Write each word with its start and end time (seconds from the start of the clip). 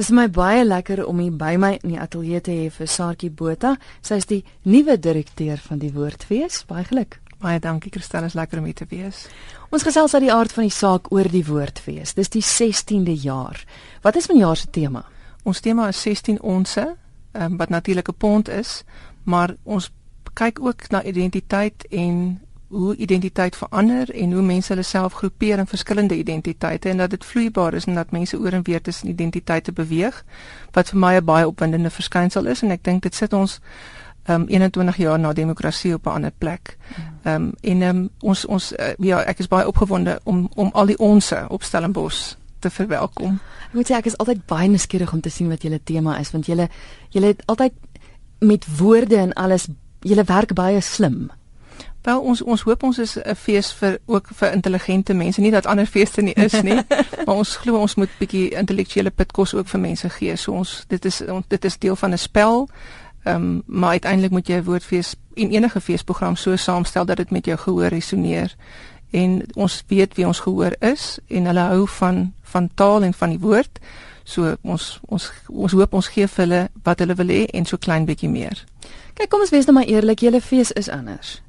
Dit 0.00 0.08
is 0.08 0.16
my 0.16 0.30
baie 0.32 0.62
lekker 0.64 1.02
om 1.04 1.18
hier 1.20 1.34
by 1.36 1.58
my 1.60 1.74
in 1.82 1.90
die 1.92 1.98
ateljee 2.00 2.38
te 2.40 2.54
hê 2.56 2.68
vir 2.72 2.88
Saartjie 2.88 3.28
Botha. 3.36 3.74
Sy 4.00 4.16
is 4.16 4.26
die 4.30 4.38
nuwe 4.64 4.94
direkteur 4.96 5.60
van 5.60 5.82
die 5.82 5.90
Woordfees. 5.92 6.62
Baie 6.70 6.86
geluk. 6.88 7.18
Baie 7.36 7.60
dankie 7.60 7.92
Christel, 7.92 8.24
is 8.24 8.32
lekker 8.32 8.62
om 8.62 8.70
hier 8.70 8.78
te 8.78 8.86
wees. 8.88 9.26
Ons 9.68 9.84
gesels 9.84 10.14
uit 10.16 10.24
die 10.24 10.32
aard 10.32 10.56
van 10.56 10.64
die 10.64 10.72
saak 10.72 11.10
oor 11.12 11.28
die 11.28 11.44
Woordfees. 11.44 12.14
Dis 12.16 12.32
die 12.32 12.40
16de 12.40 13.12
jaar. 13.20 13.60
Wat 14.00 14.16
is 14.16 14.30
vanjaar 14.32 14.56
se 14.56 14.70
tema? 14.72 15.04
Ons 15.44 15.60
tema 15.60 15.90
is 15.92 16.00
16 16.00 16.40
onsse, 16.40 16.86
um, 17.36 17.60
wat 17.60 17.68
natuurlik 17.68 18.08
'n 18.08 18.16
pond 18.16 18.48
is, 18.48 18.84
maar 19.28 19.52
ons 19.68 19.92
kyk 20.32 20.64
ook 20.64 20.88
na 20.88 21.04
identiteit 21.04 21.84
en 21.92 22.40
hoe 22.70 22.96
identiteit 22.96 23.56
verander 23.56 24.10
en 24.14 24.32
hoe 24.32 24.42
mense 24.42 24.72
hulle 24.72 24.86
self 24.86 25.12
groepeer 25.12 25.58
in 25.58 25.66
verskillende 25.66 26.16
identiteite 26.16 26.88
en 26.88 26.96
dat 27.02 27.10
dit 27.10 27.24
vloeibaar 27.24 27.74
is 27.74 27.84
en 27.84 27.94
dat 27.94 28.10
mense 28.10 28.38
oor 28.38 28.52
en 28.52 28.62
weer 28.62 28.82
tussen 28.82 29.08
identiteite 29.08 29.72
beweeg 29.72 30.24
wat 30.70 30.88
vir 30.88 30.98
my 30.98 31.14
'n 31.16 31.24
baie 31.24 31.46
opwindende 31.46 31.90
verskynsel 31.90 32.46
is 32.46 32.62
en 32.62 32.70
ek 32.70 32.84
dink 32.84 33.02
dit 33.02 33.14
sit 33.14 33.32
ons 33.32 33.60
um 34.28 34.44
21 34.48 34.96
jaar 34.96 35.18
na 35.18 35.32
demokrasie 35.32 35.94
op 35.94 36.06
'n 36.06 36.10
ander 36.10 36.32
plek. 36.38 36.76
Um 37.24 37.52
en 37.60 37.82
um, 37.82 38.08
ons 38.20 38.44
ons 38.46 38.72
uh, 38.72 38.94
ja 38.98 39.22
ek 39.22 39.38
is 39.38 39.48
baie 39.48 39.66
opgewonde 39.66 40.20
om 40.24 40.50
om 40.54 40.70
al 40.72 40.86
die 40.86 40.98
onsse 40.98 41.44
op 41.48 41.62
Stellenbosch 41.62 42.34
te 42.58 42.70
verwelkom. 42.70 43.40
Ek 43.66 43.72
moet 43.72 43.90
sê 43.90 43.94
ek 43.94 44.06
is 44.06 44.16
altyd 44.16 44.46
baie 44.46 44.68
nuuskierig 44.68 45.12
om 45.12 45.20
te 45.20 45.30
sien 45.30 45.48
wat 45.48 45.62
julle 45.62 45.80
tema 45.84 46.18
is 46.18 46.30
want 46.30 46.46
julle 46.46 46.68
julle 47.08 47.26
het 47.26 47.42
altyd 47.46 47.72
met 48.38 48.66
woorde 48.78 49.16
en 49.16 49.32
alles 49.32 49.68
julle 50.00 50.24
werk 50.24 50.54
baie 50.54 50.80
slim. 50.80 51.30
Wel 52.02 52.20
ons 52.20 52.42
ons 52.42 52.62
hoop 52.62 52.82
ons 52.82 52.98
is 52.98 53.16
'n 53.18 53.34
fees 53.34 53.72
vir 53.72 53.98
ook 54.06 54.28
vir 54.32 54.52
intelligente 54.52 55.14
mense, 55.14 55.40
nie 55.40 55.50
dat 55.50 55.66
ander 55.66 55.86
feeste 55.86 56.22
nie 56.22 56.34
is 56.34 56.62
nie, 56.62 56.80
maar 57.26 57.36
ons 57.36 57.56
glo 57.56 57.76
ons 57.76 57.94
moet 57.94 58.08
bietjie 58.18 58.48
intellektuele 58.50 59.10
pitkos 59.10 59.54
ook 59.54 59.68
vir 59.68 59.80
mense 59.80 60.08
gee. 60.08 60.36
So 60.36 60.52
ons 60.52 60.84
dit 60.88 61.04
is 61.04 61.20
on, 61.20 61.44
dit 61.48 61.64
is 61.64 61.78
deel 61.78 61.96
van 61.96 62.12
'n 62.12 62.18
spel. 62.18 62.68
Ehm 63.24 63.36
um, 63.36 63.62
maar 63.66 63.90
uiteindelik 63.90 64.30
moet 64.30 64.46
jy 64.46 64.56
'n 64.56 64.64
woordfees 64.64 65.14
en 65.34 65.50
enige 65.50 65.80
feesprogram 65.80 66.36
so 66.36 66.56
saamstel 66.56 67.04
dat 67.04 67.16
dit 67.16 67.30
met 67.30 67.44
jou 67.44 67.58
gehoor 67.58 67.86
resoneer. 67.86 68.56
En 69.10 69.42
ons 69.54 69.84
weet 69.86 70.14
wie 70.14 70.26
ons 70.26 70.40
gehoor 70.40 70.76
is 70.78 71.18
en 71.26 71.44
hulle 71.44 71.60
hou 71.60 71.88
van 71.88 72.32
van 72.42 72.70
taal 72.74 73.02
en 73.02 73.14
van 73.14 73.28
die 73.28 73.38
woord. 73.38 73.78
So 74.24 74.56
ons 74.62 75.00
ons 75.06 75.32
ons 75.48 75.72
hoop 75.72 75.94
ons 75.94 76.08
gee 76.08 76.26
vir 76.26 76.44
hulle 76.44 76.68
wat 76.82 76.98
hulle 76.98 77.14
wil 77.14 77.28
hê 77.28 77.44
en 77.46 77.64
so 77.66 77.76
klein 77.76 78.04
bietjie 78.04 78.30
meer. 78.30 78.64
Kyk, 79.14 79.28
kom 79.28 79.40
ons 79.40 79.50
wees 79.50 79.66
nou 79.66 79.74
maar 79.74 79.90
eerlik, 79.90 80.20
julle 80.20 80.40
fees 80.40 80.72
is 80.72 80.88
anders. 80.88 81.42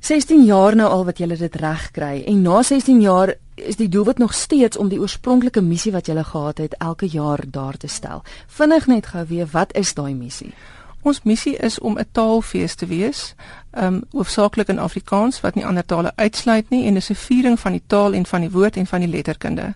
16 0.00 0.44
jaar 0.44 0.76
nou 0.76 0.88
al 0.88 1.04
wat 1.04 1.18
julle 1.18 1.36
dit 1.36 1.54
reg 1.58 1.90
kry 1.90 2.22
en 2.26 2.42
na 2.42 2.62
16 2.62 3.00
jaar 3.02 3.34
is 3.54 3.76
die 3.76 3.88
doelwit 3.88 4.18
nog 4.18 4.34
steeds 4.34 4.78
om 4.78 4.88
die 4.88 5.00
oorspronklike 5.00 5.60
missie 5.60 5.92
wat 5.92 6.06
julle 6.06 6.24
gehad 6.24 6.58
het 6.58 6.74
elke 6.78 7.06
jaar 7.06 7.42
daar 7.46 7.76
te 7.76 7.86
stel. 7.86 8.22
Vinnig 8.46 8.86
net 8.86 9.06
gou 9.06 9.24
weer, 9.26 9.48
wat 9.52 9.74
is 9.74 9.94
daai 9.94 10.14
missie? 10.14 10.52
Ons 11.02 11.22
missie 11.22 11.56
is 11.56 11.78
om 11.78 11.98
'n 11.98 12.06
taalfees 12.12 12.74
te 12.74 12.86
wees, 12.86 13.34
um 13.72 14.02
hoofsaaklik 14.10 14.68
in 14.68 14.78
Afrikaans 14.78 15.40
wat 15.40 15.54
nie 15.54 15.66
ander 15.66 15.86
tale 15.86 16.12
uitsluit 16.16 16.70
nie 16.70 16.86
en 16.86 16.94
dis 16.94 17.10
'n 17.10 17.14
viering 17.14 17.60
van 17.60 17.72
die 17.72 17.82
taal 17.86 18.12
en 18.12 18.26
van 18.26 18.40
die 18.40 18.50
woord 18.50 18.76
en 18.76 18.86
van 18.86 19.00
die 19.00 19.08
letterkunde. 19.08 19.74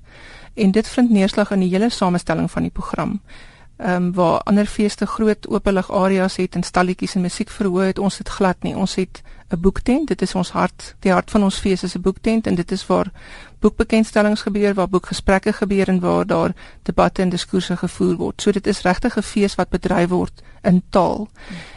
En 0.54 0.70
dit 0.70 0.88
vind 0.88 1.10
neerslag 1.10 1.50
in 1.50 1.60
die 1.60 1.70
hele 1.70 1.90
samestelling 1.90 2.50
van 2.50 2.62
die 2.62 2.70
program 2.70 3.20
ehm 3.82 3.94
um, 3.94 4.12
waar 4.12 4.40
ander 4.40 4.66
feeste 4.66 5.06
groot 5.06 5.48
openlig 5.48 5.92
areas 5.92 6.36
het 6.36 6.54
en 6.54 6.62
stalletjies 6.62 7.14
en 7.14 7.20
musiek 7.20 7.50
verhoog 7.50 7.86
het 7.86 7.98
ons 7.98 8.16
dit 8.16 8.28
glad 8.28 8.62
nie 8.62 8.76
ons 8.76 8.94
het 8.94 9.22
'n 9.52 9.60
boektent 9.60 10.08
dit 10.08 10.22
is 10.22 10.34
ons 10.34 10.50
hart 10.50 10.94
die 11.00 11.12
hart 11.12 11.30
van 11.30 11.42
ons 11.42 11.58
fees 11.58 11.82
is 11.82 11.96
'n 11.96 12.00
boektent 12.00 12.46
en 12.46 12.54
dit 12.54 12.72
is 12.72 12.86
waar 12.86 13.10
boekbekendstellings 13.60 14.42
gebeur 14.42 14.74
waar 14.74 14.88
boekgesprekke 14.88 15.52
gebeur 15.52 15.88
en 15.88 16.00
waar 16.00 16.26
daar 16.26 16.52
debatte 16.82 17.22
en 17.22 17.28
diskoerse 17.28 17.76
gevoer 17.76 18.16
word 18.16 18.42
so 18.42 18.50
dit 18.50 18.66
is 18.66 18.82
regtig 18.82 19.16
'n 19.16 19.22
fees 19.22 19.54
wat 19.54 19.68
bedryf 19.68 20.08
word 20.08 20.42
in 20.62 20.82
taal 20.90 21.28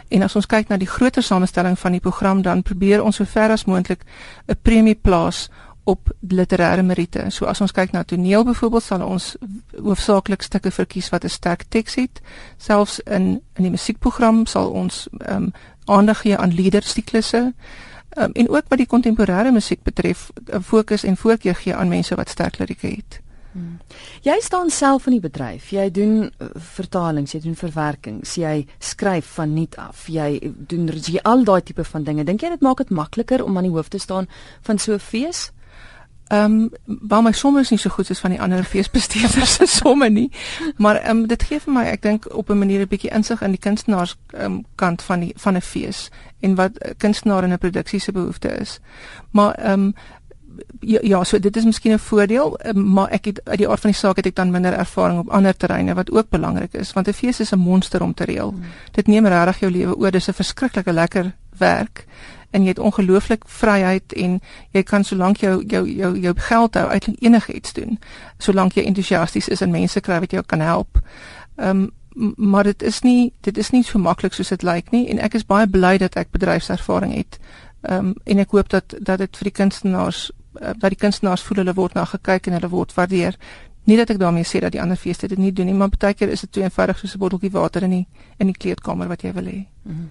en 0.08 0.22
as 0.22 0.36
ons 0.36 0.46
kyk 0.46 0.68
na 0.68 0.78
die 0.78 0.94
groter 0.98 1.24
samestelling 1.24 1.80
van 1.80 1.92
die 1.92 2.02
program 2.02 2.42
dan 2.42 2.64
probeer 2.64 3.04
ons 3.04 3.16
sover 3.16 3.50
as 3.50 3.66
moontlik 3.66 4.06
'n 4.48 4.58
premie 4.62 4.96
plaas 4.96 5.50
op 5.86 6.10
literêre 6.20 6.82
meriete. 6.82 7.26
So 7.30 7.46
as 7.46 7.62
ons 7.62 7.72
kyk 7.72 7.92
na 7.94 8.04
toneel 8.04 8.44
byvoorbeeld 8.44 8.84
sal 8.84 9.04
ons 9.06 9.36
hoofsaaklik 9.78 10.42
stukke 10.42 10.72
verkies 10.74 11.10
wat 11.14 11.24
'n 11.24 11.30
sterk 11.30 11.66
teks 11.70 11.96
het. 11.96 12.22
Selfs 12.58 13.00
in 13.00 13.42
in 13.54 13.64
die 13.64 13.70
musiekprogram 13.70 14.46
sal 14.46 14.70
ons 14.70 15.08
ehm 15.18 15.44
um, 15.44 15.54
aandag 15.86 16.22
gee 16.22 16.38
aan 16.38 16.54
liedersiklusse. 16.54 17.54
Um, 18.18 18.32
en 18.32 18.50
ook 18.50 18.64
wat 18.68 18.78
die 18.78 18.88
kontemporêre 18.88 19.52
musiek 19.52 19.84
betref, 19.84 20.32
'n 20.46 20.62
fokus 20.62 21.04
en 21.04 21.18
voorkeur 21.18 21.56
gee 21.56 21.76
aan 21.76 21.88
mense 21.88 22.16
wat 22.16 22.30
sterk 22.30 22.58
lirieke 22.58 22.88
het. 22.88 23.22
Hmm. 23.52 23.80
Jy 24.22 24.36
staan 24.40 24.70
self 24.70 25.06
in 25.06 25.12
die 25.16 25.24
bedryf. 25.24 25.70
Jy 25.70 25.92
doen 25.92 26.16
uh, 26.28 26.48
vertalings, 26.76 27.32
jy 27.32 27.40
doen 27.40 27.56
verwerkings, 27.56 28.34
jy 28.36 28.66
skryf 28.80 29.26
van 29.38 29.54
nuut 29.54 29.78
af. 29.80 30.08
Jy 30.12 30.54
doen 30.68 30.90
jy 30.92 31.22
al 31.24 31.44
daai 31.44 31.62
tipe 31.64 31.84
van 31.84 32.04
dinge. 32.04 32.24
Dink 32.24 32.42
jy 32.44 32.50
dit 32.50 32.62
maak 32.62 32.78
dit 32.84 32.90
makliker 32.90 33.44
om 33.44 33.56
aan 33.58 33.64
die 33.70 33.72
hoof 33.72 33.88
te 33.88 33.98
staan 33.98 34.28
van 34.62 34.78
so 34.78 34.94
'n 34.94 35.00
fees? 35.00 35.52
Ehm 36.28 36.52
um, 36.52 36.70
waar 36.86 37.22
my 37.22 37.32
somme 37.32 37.60
is 37.60 37.70
nie 37.70 37.80
so 37.80 37.90
goed 37.90 38.06
soos 38.06 38.20
van 38.20 38.32
die 38.34 38.42
ander 38.42 38.64
feesbestuurders 38.64 39.54
se 39.54 39.66
somme 39.66 40.10
nie. 40.10 40.32
Maar 40.78 40.96
ehm 40.96 41.18
um, 41.18 41.28
dit 41.28 41.44
gee 41.44 41.60
vir 41.60 41.74
my 41.74 41.84
ek 41.86 42.02
dink 42.02 42.26
op 42.34 42.50
'n 42.50 42.58
manier 42.58 42.82
'n 42.82 42.88
bietjie 42.88 43.12
insig 43.14 43.42
in 43.42 43.52
die 43.52 43.60
kunstenaars 43.60 44.18
um, 44.34 44.66
kant 44.76 45.02
van 45.02 45.20
die 45.20 45.34
van 45.36 45.56
'n 45.56 45.62
fees 45.62 46.10
en 46.40 46.56
wat 46.56 46.72
kunstenaar 46.98 47.44
in 47.44 47.54
'n 47.54 47.58
produksie 47.58 48.00
se 48.00 48.12
behoefte 48.12 48.48
is. 48.48 48.80
Maar 49.32 49.54
ehm 49.54 49.72
um, 49.74 49.94
ja, 50.80 51.00
ja, 51.02 51.24
so 51.24 51.40
dit 51.40 51.58
is 51.58 51.66
miskien 51.66 51.94
'n 51.94 52.00
voordeel, 52.00 52.60
um, 52.66 52.92
maar 52.92 53.10
ek 53.10 53.26
het 53.26 53.42
uit 53.44 53.58
die 53.58 53.70
aard 53.70 53.80
van 53.80 53.90
die 53.90 54.00
saak 54.00 54.16
het 54.16 54.26
ek 54.26 54.36
dan 54.36 54.52
minder 54.52 54.74
ervaring 54.74 55.20
op 55.20 55.30
ander 55.30 55.58
terreine 55.58 55.94
wat 55.94 56.12
ook 56.12 56.30
belangrik 56.30 56.74
is 56.74 56.94
want 56.94 57.08
'n 57.08 57.14
fees 57.14 57.40
is 57.40 57.52
'n 57.52 57.60
monster 57.60 58.02
om 58.02 58.14
te 58.14 58.24
reël. 58.24 58.50
Hmm. 58.50 58.64
Dit 58.92 59.08
neem 59.08 59.26
regtig 59.26 59.60
jou 59.60 59.72
lewe 59.72 59.96
oor. 59.96 60.12
Dis 60.12 60.28
'n 60.28 60.34
verskriklike 60.34 60.94
lekker 60.94 61.36
werk 61.58 62.06
en 62.56 62.64
jy 62.64 62.72
het 62.72 62.80
ongelooflik 62.80 63.44
vryheid 63.60 64.14
en 64.14 64.40
jy 64.76 64.84
kan 64.88 65.04
solank 65.04 65.44
jou 65.44 65.58
jou 65.68 65.84
jou 65.90 66.12
jou 66.20 66.34
geld 66.48 66.80
hou 66.80 66.88
eintlik 66.88 67.20
enigiets 67.20 67.76
doen 67.76 68.00
solank 68.48 68.78
jy 68.78 68.86
entoesiasties 68.88 69.52
is 69.52 69.64
en 69.66 69.74
mense 69.76 70.02
kry 70.02 70.20
wat 70.24 70.32
jou 70.32 70.44
kan 70.44 70.64
help. 70.64 71.02
Ehm 71.56 71.86
um, 71.86 71.92
maar 72.38 72.64
dit 72.64 72.84
is 72.84 73.02
nie 73.04 73.34
dit 73.44 73.58
is 73.58 73.70
nie 73.70 73.84
so 73.84 74.00
maklik 74.00 74.34
soos 74.34 74.50
dit 74.50 74.64
lyk 74.64 74.92
nie 74.92 75.10
en 75.12 75.20
ek 75.20 75.34
is 75.36 75.44
baie 75.46 75.68
bly 75.68 75.98
dat 76.00 76.16
ek 76.16 76.32
bedryfservaring 76.32 77.14
het. 77.16 77.40
Ehm 77.82 78.06
um, 78.06 78.16
en 78.24 78.40
ek 78.40 78.52
hoop 78.56 78.70
dat 78.70 78.96
dat 79.00 79.20
dit 79.20 79.38
vir 79.38 79.50
die 79.52 79.58
kunstenaars 79.60 80.32
uh, 80.62 80.72
dat 80.80 80.90
die 80.96 81.02
kunstenaars 81.02 81.44
voel 81.44 81.64
hulle 81.64 81.74
word 81.74 81.94
na 81.94 82.06
gekyk 82.06 82.48
en 82.48 82.60
hulle 82.60 82.70
word 82.70 82.94
waardeer. 82.96 83.36
Nie 83.86 83.98
dat 83.98 84.10
ek 84.10 84.20
daarmee 84.20 84.48
sê 84.48 84.60
dat 84.64 84.72
die 84.72 84.82
ander 84.82 84.98
feeste 84.98 85.28
dit 85.28 85.38
nie 85.38 85.54
doen 85.54 85.66
nie, 85.66 85.76
maar 85.76 85.92
baie 86.00 86.14
keer 86.14 86.32
is 86.34 86.42
dit 86.42 86.52
te 86.52 86.62
eenvoudig 86.62 87.00
soos 87.00 87.16
'n 87.16 87.20
botteltjie 87.20 87.52
water 87.52 87.84
in 87.84 87.90
die 87.90 88.08
in 88.40 88.48
die 88.48 88.58
kleedkamer 88.58 89.08
wat 89.08 89.22
jy 89.22 89.34
wil 89.34 89.46
hê. 89.46 89.66
Mm 89.84 89.96
-hmm. 89.96 90.10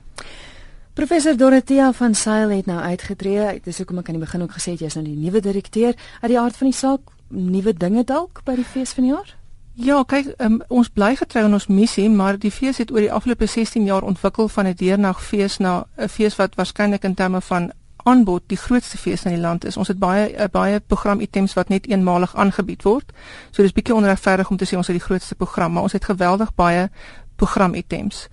Professor 0.94 1.36
Dorothea 1.36 1.92
van 1.92 2.14
Sail 2.14 2.50
het 2.50 2.66
nou 2.66 2.78
uitgetree. 2.78 3.60
Dis 3.64 3.80
hoekom 3.82 3.98
ek 3.98 4.08
aan 4.08 4.14
die 4.14 4.22
begin 4.22 4.42
ook 4.44 4.52
gesê 4.54 4.76
het 4.76 4.82
jy 4.84 4.86
is 4.92 4.94
nou 4.94 5.02
die 5.02 5.16
nuwe 5.18 5.40
direkteur. 5.42 5.96
Uit 6.22 6.30
die 6.30 6.38
aard 6.38 6.54
van 6.54 6.68
die 6.70 6.76
saak, 6.78 7.08
nuwe 7.34 7.72
dinge 7.74 8.04
dalk 8.06 8.44
by 8.46 8.54
die 8.54 8.66
fees 8.74 8.92
van 8.94 9.08
die 9.08 9.10
jaar? 9.10 9.32
Ja, 9.74 9.96
kyk, 10.06 10.28
um, 10.38 10.60
ons 10.70 10.92
bly 10.94 11.16
getrou 11.18 11.42
aan 11.48 11.56
ons 11.58 11.66
missie, 11.66 12.06
maar 12.06 12.38
die 12.38 12.52
fees 12.54 12.78
het 12.78 12.92
oor 12.94 13.02
die 13.02 13.10
afgelope 13.10 13.48
16 13.50 13.88
jaar 13.90 14.06
ontwikkel 14.06 14.46
van 14.48 14.70
'n 14.70 14.76
deernagfees 14.78 15.58
na 15.58 15.84
'n 15.98 16.08
fees 16.08 16.36
wat 16.36 16.54
waarskynlik 16.54 17.02
in 17.02 17.14
terme 17.14 17.40
van 17.40 17.72
aanbod 18.04 18.42
die 18.46 18.56
grootste 18.56 18.98
fees 18.98 19.24
in 19.24 19.34
die 19.34 19.40
land 19.40 19.64
is. 19.64 19.76
Ons 19.76 19.88
het 19.88 19.98
baie 19.98 20.30
uh, 20.30 20.44
baie 20.46 20.80
programitems 20.80 21.54
wat 21.54 21.68
net 21.68 21.86
eenmalig 21.86 22.36
aangebied 22.36 22.82
word. 22.82 23.12
So 23.50 23.62
dis 23.62 23.72
bietjie 23.72 23.94
onregverdig 23.94 24.50
om 24.50 24.56
te 24.56 24.64
sê 24.64 24.76
ons 24.76 24.86
het 24.86 24.96
die 24.96 25.06
grootste 25.06 25.34
program, 25.34 25.72
maar 25.72 25.82
ons 25.82 25.92
het 25.92 26.04
geweldig 26.04 26.54
baie 26.54 26.88
programitems. 27.36 28.28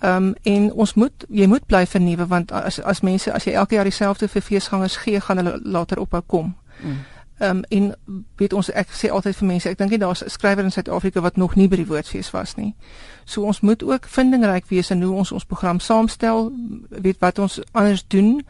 Ehm 0.00 0.16
um, 0.16 0.34
en 0.42 0.72
ons 0.72 0.94
moet 0.94 1.24
jy 1.28 1.46
moet 1.46 1.66
bly 1.66 1.86
vernuwe 1.86 2.26
want 2.26 2.52
as 2.52 2.80
as 2.80 3.00
mense 3.00 3.32
as 3.32 3.44
jy 3.44 3.52
elke 3.52 3.74
jaar 3.74 3.84
dieselfde 3.84 4.28
vir 4.28 4.42
feesgangers 4.42 4.96
gee, 4.96 5.20
gaan 5.20 5.36
hulle 5.36 5.60
later 5.62 6.00
ophou 6.00 6.22
kom. 6.26 6.54
Mm. 6.82 6.96
Ehm 7.40 7.56
um, 7.56 7.62
en 7.68 7.94
weet 8.36 8.52
ons 8.52 8.70
ek 8.70 8.88
sê 8.92 9.10
altyd 9.10 9.36
vir 9.36 9.46
mense, 9.48 9.68
ek 9.68 9.78
dink 9.78 9.90
nie 9.90 9.98
daar's 9.98 10.24
'n 10.24 10.28
skrywer 10.28 10.64
in 10.64 10.70
Suid-Afrika 10.70 11.20
wat 11.20 11.36
nog 11.36 11.54
nie 11.54 11.68
by 11.68 11.76
die 11.76 11.86
woordfees 11.86 12.30
was 12.30 12.54
nie. 12.54 12.74
So 13.24 13.42
ons 13.42 13.60
moet 13.60 13.82
ook 13.82 14.08
vindingryk 14.08 14.68
wees 14.68 14.90
in 14.90 15.02
hoe 15.02 15.14
ons 15.16 15.32
ons 15.32 15.44
program 15.44 15.80
saamstel, 15.80 16.52
weet 16.88 17.18
wat 17.18 17.38
ons 17.38 17.60
anders 17.72 18.04
doen. 18.06 18.46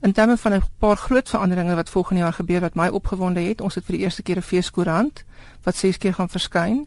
In 0.00 0.12
terme 0.12 0.36
van 0.36 0.52
'n 0.54 0.62
paar 0.78 0.96
groot 0.96 1.28
veranderinge 1.28 1.74
wat 1.74 1.90
volgende 1.90 2.20
jaar 2.22 2.32
gebeur 2.32 2.60
wat 2.60 2.74
my 2.74 2.88
opgewonde 2.88 3.40
het, 3.40 3.60
ons 3.60 3.74
het 3.74 3.84
vir 3.84 3.96
die 3.96 4.04
eerste 4.04 4.22
keer 4.22 4.36
'n 4.36 4.42
feeskoerant 4.42 5.24
wat 5.62 5.76
6 5.76 5.98
keer 5.98 6.14
gaan 6.14 6.28
verskyn. 6.28 6.86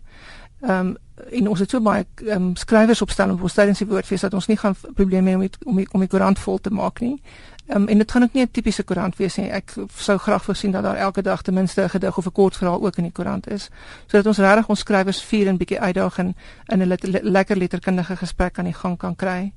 Ehm 0.61 0.87
um, 0.87 0.97
en 1.29 1.47
ons 1.47 1.59
het 1.59 1.69
so 1.69 1.81
baie 1.81 2.05
ehm 2.25 2.31
um, 2.41 2.55
skrywers 2.55 3.01
opstel 3.01 3.31
op 3.31 3.41
ons 3.41 3.53
tydens 3.53 3.77
die 3.77 3.87
woordfees 3.87 4.21
dat 4.21 4.33
ons 4.33 4.47
nie 4.47 4.57
gaan 4.57 4.75
probleme 4.95 5.29
hê 5.29 5.35
om 5.35 5.41
die, 5.41 5.51
om 5.65 5.75
die, 5.75 5.87
om 5.91 5.99
die 5.99 6.09
koerant 6.09 6.39
vol 6.39 6.57
te 6.57 6.69
maak 6.73 6.99
nie. 6.99 7.21
Ehm 7.67 7.81
um, 7.81 7.87
en 7.87 7.97
dit 7.97 8.11
gaan 8.11 8.23
ook 8.23 8.33
nie 8.33 8.43
'n 8.43 8.51
tipiese 8.51 8.83
koerant 8.83 9.17
wees 9.17 9.35
nie. 9.37 9.49
Ek 9.49 9.73
sou 9.95 10.17
graag 10.17 10.45
wou 10.45 10.55
sien 10.57 10.71
dat 10.71 10.83
daar 10.83 10.95
elke 10.95 11.21
dag 11.21 11.41
ten 11.41 11.53
minste 11.53 11.81
'n 11.81 11.89
gedig 11.89 12.17
of 12.17 12.25
'n 12.25 12.31
kort 12.31 12.57
verhaal 12.57 12.85
ook 12.85 12.97
in 12.97 13.03
die 13.03 13.11
koerant 13.11 13.49
is, 13.49 13.69
sodat 14.07 14.25
ons 14.25 14.37
regtig 14.37 14.69
ons 14.69 14.79
skrywers 14.79 15.23
vier 15.23 15.47
en 15.47 15.57
bietjie 15.57 15.79
uitdaag 15.79 16.17
en 16.17 16.35
in 16.65 16.81
'n 16.81 16.87
le 16.87 16.97
le 17.01 17.19
lekker 17.23 17.57
letterkundige 17.57 18.15
gesprek 18.15 18.57
aan 18.57 18.65
die 18.65 18.73
gang 18.73 18.97
kan 18.97 19.15
kry. 19.15 19.53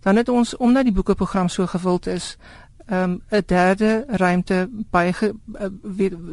Dan 0.00 0.16
het 0.16 0.28
ons 0.28 0.56
omdat 0.56 0.84
die 0.84 0.92
boekeprogram 0.92 1.48
so 1.48 1.66
gewild 1.66 2.06
is, 2.06 2.36
ehm 2.92 3.10
um, 3.10 3.22
'n 3.30 3.42
derde 3.46 4.04
ruimte 4.06 4.68
by 4.90 5.12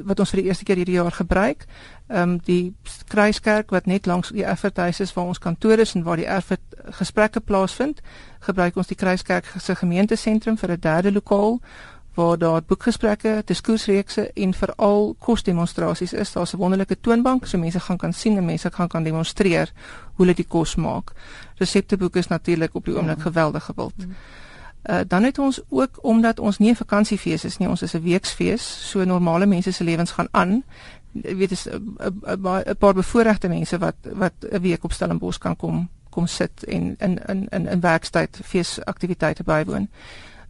wat 0.04 0.20
ons 0.20 0.30
vir 0.30 0.42
die 0.42 0.48
eerste 0.48 0.64
keer 0.64 0.76
hierdie 0.76 0.96
jaar 0.96 1.12
gebruik. 1.12 1.66
Ehm 2.08 2.22
um, 2.22 2.40
die 2.44 2.76
Kruiskerk 3.08 3.70
wat 3.70 3.86
net 3.86 4.06
langs 4.06 4.30
die 4.30 4.44
Erfurthuis 4.44 5.00
is 5.00 5.14
waar 5.14 5.26
ons 5.26 5.40
kantoor 5.40 5.80
is 5.80 5.96
en 5.96 6.04
waar 6.04 6.18
die 6.18 6.28
Erfurt 6.28 6.60
gesprekke 7.00 7.40
plaasvind, 7.40 8.02
gebruik 8.40 8.76
ons 8.76 8.88
die 8.88 8.96
Kruiskerk 8.96 9.46
se 9.58 9.76
gemeentesentrum 9.76 10.58
vir 10.58 10.72
'n 10.72 10.80
derde 10.80 11.12
lokaal 11.12 11.60
waar 12.14 12.38
daar 12.38 12.62
boekgesprekke, 12.64 13.42
diskursreekse 13.46 14.32
en 14.34 14.54
veral 14.54 15.16
kosdemonstrasies 15.20 16.14
is. 16.14 16.32
Daar's 16.32 16.54
'n 16.54 16.58
wonderlike 16.58 17.00
toonbank 17.02 17.46
so 17.46 17.58
mense 17.58 17.80
gaan 17.80 17.98
kan 17.98 18.14
sien 18.14 18.38
en 18.38 18.46
mense 18.46 18.72
gaan 18.72 18.88
kan 18.88 19.04
demonstreer 19.04 19.72
hoe 20.16 20.26
hulle 20.26 20.36
die 20.36 20.48
kos 20.48 20.76
maak. 20.76 21.12
Resepteboeke 21.56 22.20
is 22.20 22.28
natuurlik 22.28 22.76
op 22.76 22.86
die 22.86 22.96
oomblik 22.96 23.18
ja. 23.18 23.24
geweldig 23.24 23.64
gewild. 23.64 23.98
Mm. 23.98 24.16
Uh, 24.84 25.00
dan 25.08 25.24
het 25.24 25.38
ons 25.40 25.62
ook 25.70 26.00
omdat 26.02 26.40
ons 26.40 26.58
nie 26.58 26.72
'n 26.72 26.76
vakansiefees 26.76 27.44
is 27.44 27.58
nie, 27.58 27.70
ons 27.70 27.82
is 27.82 27.94
'n 27.94 28.02
weeksfees, 28.02 28.90
so 28.90 29.04
normale 29.04 29.46
mense 29.46 29.72
se 29.72 29.84
lewens 29.84 30.12
gaan 30.12 30.28
aan. 30.32 30.64
Jy 31.12 31.36
weet 31.36 31.52
is 31.52 31.68
'n 31.68 32.76
paar 32.78 32.94
bevoorregte 32.94 33.48
mense 33.48 33.78
wat 33.78 33.96
wat 34.02 34.34
'n 34.40 34.62
week 34.62 34.84
op 34.84 34.92
Stellenbosch 34.92 35.38
kan 35.38 35.56
kom 35.56 35.90
kom 36.10 36.28
sit 36.28 36.64
en 36.64 36.96
in 36.98 37.20
in 37.28 37.48
in 37.50 37.68
in 37.68 37.80
werkstyd 37.80 38.40
feesaktiwiteite 38.44 39.44
bywoon. 39.44 39.90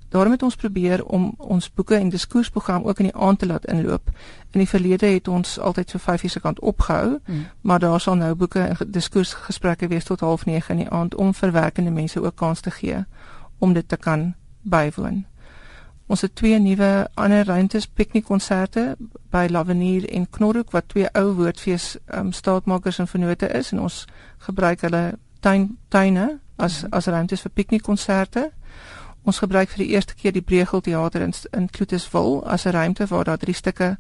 Daarom 0.10 0.32
het 0.32 0.44
ons 0.44 0.56
probeer 0.56 1.06
om 1.06 1.34
ons 1.38 1.74
boeke 1.74 1.96
en 1.96 2.10
diskursprogram 2.10 2.84
ook 2.84 3.00
in 3.00 3.06
die 3.06 3.16
aand 3.16 3.40
te 3.40 3.46
laat 3.46 3.66
inloop. 3.66 4.10
In 4.52 4.60
die 4.60 4.70
verlede 4.70 5.06
het 5.06 5.28
ons 5.28 5.60
altyd 5.60 5.90
so 5.90 5.98
5 5.98 6.24
uur 6.24 6.30
se 6.30 6.40
kant 6.40 6.60
opgehou, 6.60 7.20
hmm. 7.26 7.46
maar 7.62 7.80
daar 7.80 8.00
sal 8.00 8.16
nou 8.16 8.36
boeke 8.36 8.60
en 8.60 8.78
diskursgesprekke 8.88 9.88
wees 9.88 10.04
tot 10.04 10.22
09:30 10.22 10.70
in 10.70 10.78
die 10.78 10.90
aand 10.90 11.16
om 11.16 11.34
verwerkende 11.34 11.92
mense 11.92 12.24
ook 12.24 12.36
kans 12.36 12.60
te 12.60 12.72
gee 12.72 13.06
om 13.60 13.74
dit 13.74 13.88
te 13.88 13.98
kan 13.98 14.34
bywoon. 14.62 15.26
Ons 16.10 16.22
het 16.22 16.36
twee 16.36 16.60
nuwe 16.60 17.08
ander 17.14 17.46
ruimtes 17.46 17.86
piknikkonserte 17.88 18.96
by 19.30 19.48
Lavenier 19.50 20.08
en 20.10 20.30
Knorhoek 20.30 20.72
wat 20.74 20.88
twee 20.90 21.10
ou 21.14 21.36
woordfees 21.38 21.98
um, 22.18 22.32
staatmakers 22.34 22.98
en 23.00 23.08
vennote 23.08 23.48
is 23.54 23.70
en 23.72 23.84
ons 23.86 24.06
gebruik 24.48 24.82
hulle 24.82 25.04
tuin 25.46 25.68
tuine 25.94 26.40
as 26.58 26.82
as 26.90 27.08
ruimtes 27.14 27.46
vir 27.46 27.54
piknikkonserte. 27.62 28.48
Ons 29.24 29.44
gebruik 29.44 29.70
vir 29.70 29.84
die 29.84 29.92
eerste 29.94 30.18
keer 30.18 30.34
die 30.34 30.42
Bregel 30.42 30.82
Theater 30.82 31.22
in 31.22 31.34
in 31.54 31.70
Kloetiswil 31.70 32.42
as 32.46 32.66
'n 32.66 32.74
ruimte 32.74 33.08
waar 33.08 33.24
daar 33.24 33.38
drie 33.38 33.56
stukke 33.56 33.98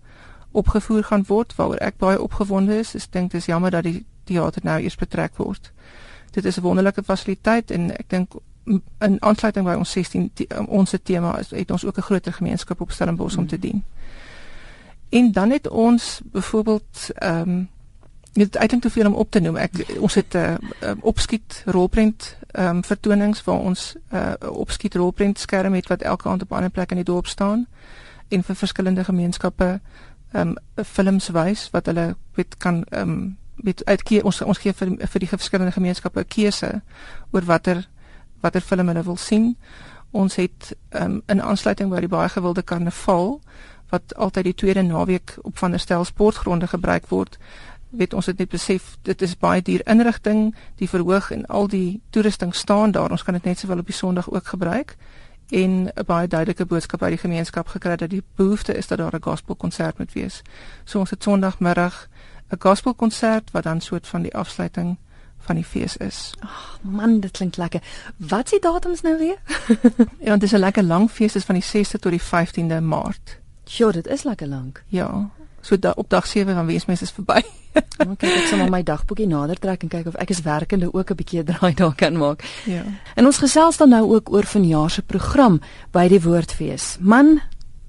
opgevoer 0.51 1.03
gaan 1.03 1.25
word 1.27 1.55
waaroor 1.55 1.77
ek 1.81 1.97
baie 1.97 2.21
opgewonde 2.21 2.79
is. 2.79 2.95
Ek 2.95 3.11
dink 3.11 3.31
dit 3.31 3.41
is 3.41 3.45
jammer 3.45 3.71
dat 3.71 3.83
die 3.83 4.05
teater 4.23 4.61
nou 4.63 4.81
eers 4.81 4.95
betrek 4.95 5.37
word. 5.37 5.71
Dit 6.31 6.45
is 6.45 6.57
'n 6.57 6.61
wonderlike 6.61 7.03
fasiliteit 7.03 7.71
en 7.71 7.91
ek 7.91 8.09
dink 8.09 8.33
in 8.99 9.17
aansluiting 9.19 9.65
by 9.65 9.75
ons 9.79 9.91
16 9.91 10.31
ons 10.67 10.93
tema 11.03 11.37
is 11.39 11.49
het 11.55 11.71
ons 11.71 11.85
ook 11.85 11.97
'n 11.97 12.07
groter 12.09 12.33
gemeenskap 12.33 12.81
op 12.81 12.91
Stellenbosch 12.91 13.35
mm. 13.35 13.41
om 13.41 13.47
te 13.47 13.55
mm. 13.55 13.61
dien. 13.61 13.83
En 15.09 15.31
dan 15.31 15.49
het 15.49 15.69
ons 15.69 16.21
byvoorbeeld 16.23 17.09
ehm 17.15 17.49
um, 17.49 17.69
dit 18.33 18.55
eintlik 18.55 18.81
te 18.81 18.89
veel 18.89 19.05
om 19.05 19.13
op 19.13 19.31
te 19.31 19.39
noem. 19.39 19.55
Ek 19.55 19.71
ons 19.99 20.13
het 20.13 20.33
'n 20.33 20.37
uh, 20.37 20.55
um, 20.81 20.99
opskiet 21.01 21.63
rolprent 21.65 22.37
ehm 22.51 22.75
um, 22.75 22.83
vertonings 22.83 23.43
waar 23.43 23.59
ons 23.59 23.95
'n 24.11 24.15
uh, 24.15 24.33
opskiet 24.51 24.95
rolprent 24.95 25.39
skerm 25.39 25.73
het 25.73 25.87
wat 25.87 26.01
elke 26.01 26.29
aand 26.29 26.41
op 26.41 26.51
'n 26.51 26.55
ander 26.55 26.69
plek 26.69 26.89
in 26.89 26.95
die 26.95 27.05
dorp 27.05 27.27
staan 27.27 27.67
en 28.27 28.43
vir 28.43 28.55
verskillende 28.55 29.03
gemeenskappe 29.03 29.79
ehm 30.31 30.47
um, 30.47 30.85
films 30.85 31.29
wys 31.29 31.69
wat 31.69 31.85
hulle 31.85 32.15
weet 32.33 32.57
kan 32.57 32.83
ehm 32.89 33.09
um, 33.09 33.37
weet 33.55 33.85
uitkeer 33.85 34.25
ons 34.25 34.41
ons 34.41 34.57
gee 34.57 34.73
vir 34.73 35.07
vir 35.07 35.19
die 35.19 35.27
verskillende 35.27 35.71
gemeenskappe 35.71 36.19
'n 36.19 36.27
keuse 36.27 36.81
oor 37.31 37.45
watter 37.45 37.87
watter 38.41 38.61
film 38.61 38.87
hulle 38.87 39.03
wil 39.03 39.17
sien. 39.17 39.57
Ons 40.11 40.35
het 40.35 40.75
um, 40.89 41.21
in 41.25 41.41
aansluiting 41.41 41.89
by 41.89 41.99
die 41.99 42.11
baie 42.11 42.29
gewilde 42.29 42.61
karnaval 42.61 43.39
wat 43.89 44.15
altyd 44.15 44.43
die 44.43 44.53
tweede 44.53 44.81
naweek 44.81 45.37
op 45.41 45.57
van 45.57 45.71
der 45.71 45.79
Stel 45.79 46.05
sportgronde 46.05 46.67
gebruik 46.67 47.07
word, 47.09 47.37
weet 47.89 48.13
ons 48.13 48.25
het 48.25 48.37
net 48.37 48.49
besef 48.49 48.97
dit 49.01 49.21
is 49.21 49.37
baie 49.37 49.61
duur 49.61 49.81
inrigting, 49.89 50.55
die 50.77 50.89
verhoog 50.89 51.31
en 51.33 51.45
al 51.45 51.67
die 51.67 52.01
toerusting 52.09 52.55
staan 52.55 52.91
daar. 52.91 53.11
Ons 53.11 53.23
kan 53.23 53.33
dit 53.33 53.43
net 53.43 53.59
sowel 53.59 53.81
op 53.81 53.89
die 53.89 53.97
Sondag 53.97 54.29
ook 54.29 54.47
gebruik 54.53 54.95
en 55.49 55.89
'n 55.95 56.05
baie 56.05 56.27
duidelike 56.27 56.65
boodskap 56.65 57.01
uit 57.01 57.09
die 57.09 57.25
gemeenskap 57.25 57.67
gekry 57.67 57.95
dat 57.95 58.09
die 58.09 58.23
behoefte 58.35 58.73
is 58.73 58.87
dat 58.87 58.97
daar 58.97 59.15
'n 59.15 59.23
gospelkonsert 59.23 59.97
moet 59.97 60.13
wees. 60.13 60.41
So 60.83 60.99
ons 60.99 61.09
het 61.09 61.23
Sondagmiddag 61.23 62.07
'n 62.49 62.55
gospelkonsert 62.59 63.51
wat 63.51 63.63
dan 63.63 63.81
soort 63.81 64.07
van 64.07 64.21
die 64.21 64.35
afsluiting 64.35 64.97
van 65.39 65.55
die 65.55 65.65
fees 65.65 65.97
is. 65.97 66.33
Ag 66.39 66.79
oh, 66.83 66.91
man, 66.91 67.19
dit 67.19 67.31
klink 67.31 67.55
lekker. 67.55 67.81
Wat 68.17 68.45
is 68.45 68.51
die 68.51 68.59
datums 68.59 69.01
nou 69.01 69.17
weer? 69.17 69.37
ja, 70.27 70.33
dit 70.33 70.43
is 70.43 70.51
'n 70.51 70.59
lekker 70.59 70.83
lang 70.83 71.11
fees, 71.11 71.35
is 71.35 71.43
van 71.43 71.55
die 71.55 71.63
6de 71.63 71.99
tot 71.99 72.11
die 72.11 72.21
15de 72.21 72.81
Maart. 72.81 73.39
Sjoe, 73.65 73.91
dit 73.91 74.07
is 74.07 74.23
lekker 74.23 74.47
lank. 74.47 74.83
Ja. 74.87 75.29
So 75.61 75.79
da, 75.79 75.91
op 75.95 76.09
dag 76.09 76.27
7 76.27 76.53
van 76.53 76.65
weesmes 76.65 77.01
is 77.01 77.11
verby. 77.11 77.41
Ek 78.09 78.47
sal 78.49 78.57
maar 78.57 78.69
my 78.69 78.83
dagboekie 78.83 79.27
nader 79.27 79.59
trek 79.59 79.83
en 79.85 79.91
kyk 79.91 80.07
of 80.09 80.15
ek 80.15 80.31
is 80.33 80.41
werkende 80.41 80.89
ook 80.93 81.11
'n 81.11 81.15
bietjie 81.15 81.43
draai 81.43 81.73
daar 81.73 81.95
kan 81.95 82.17
maak. 82.17 82.43
Ja. 82.65 82.83
En 83.15 83.25
ons 83.25 83.37
gesels 83.37 83.77
dan 83.77 83.89
nou 83.89 84.15
ook 84.15 84.31
oor 84.33 84.43
vanjaar 84.43 84.89
se 84.89 85.01
program 85.01 85.61
by 85.91 86.07
die 86.07 86.21
Woordfees. 86.21 86.97
Man, 86.99 87.41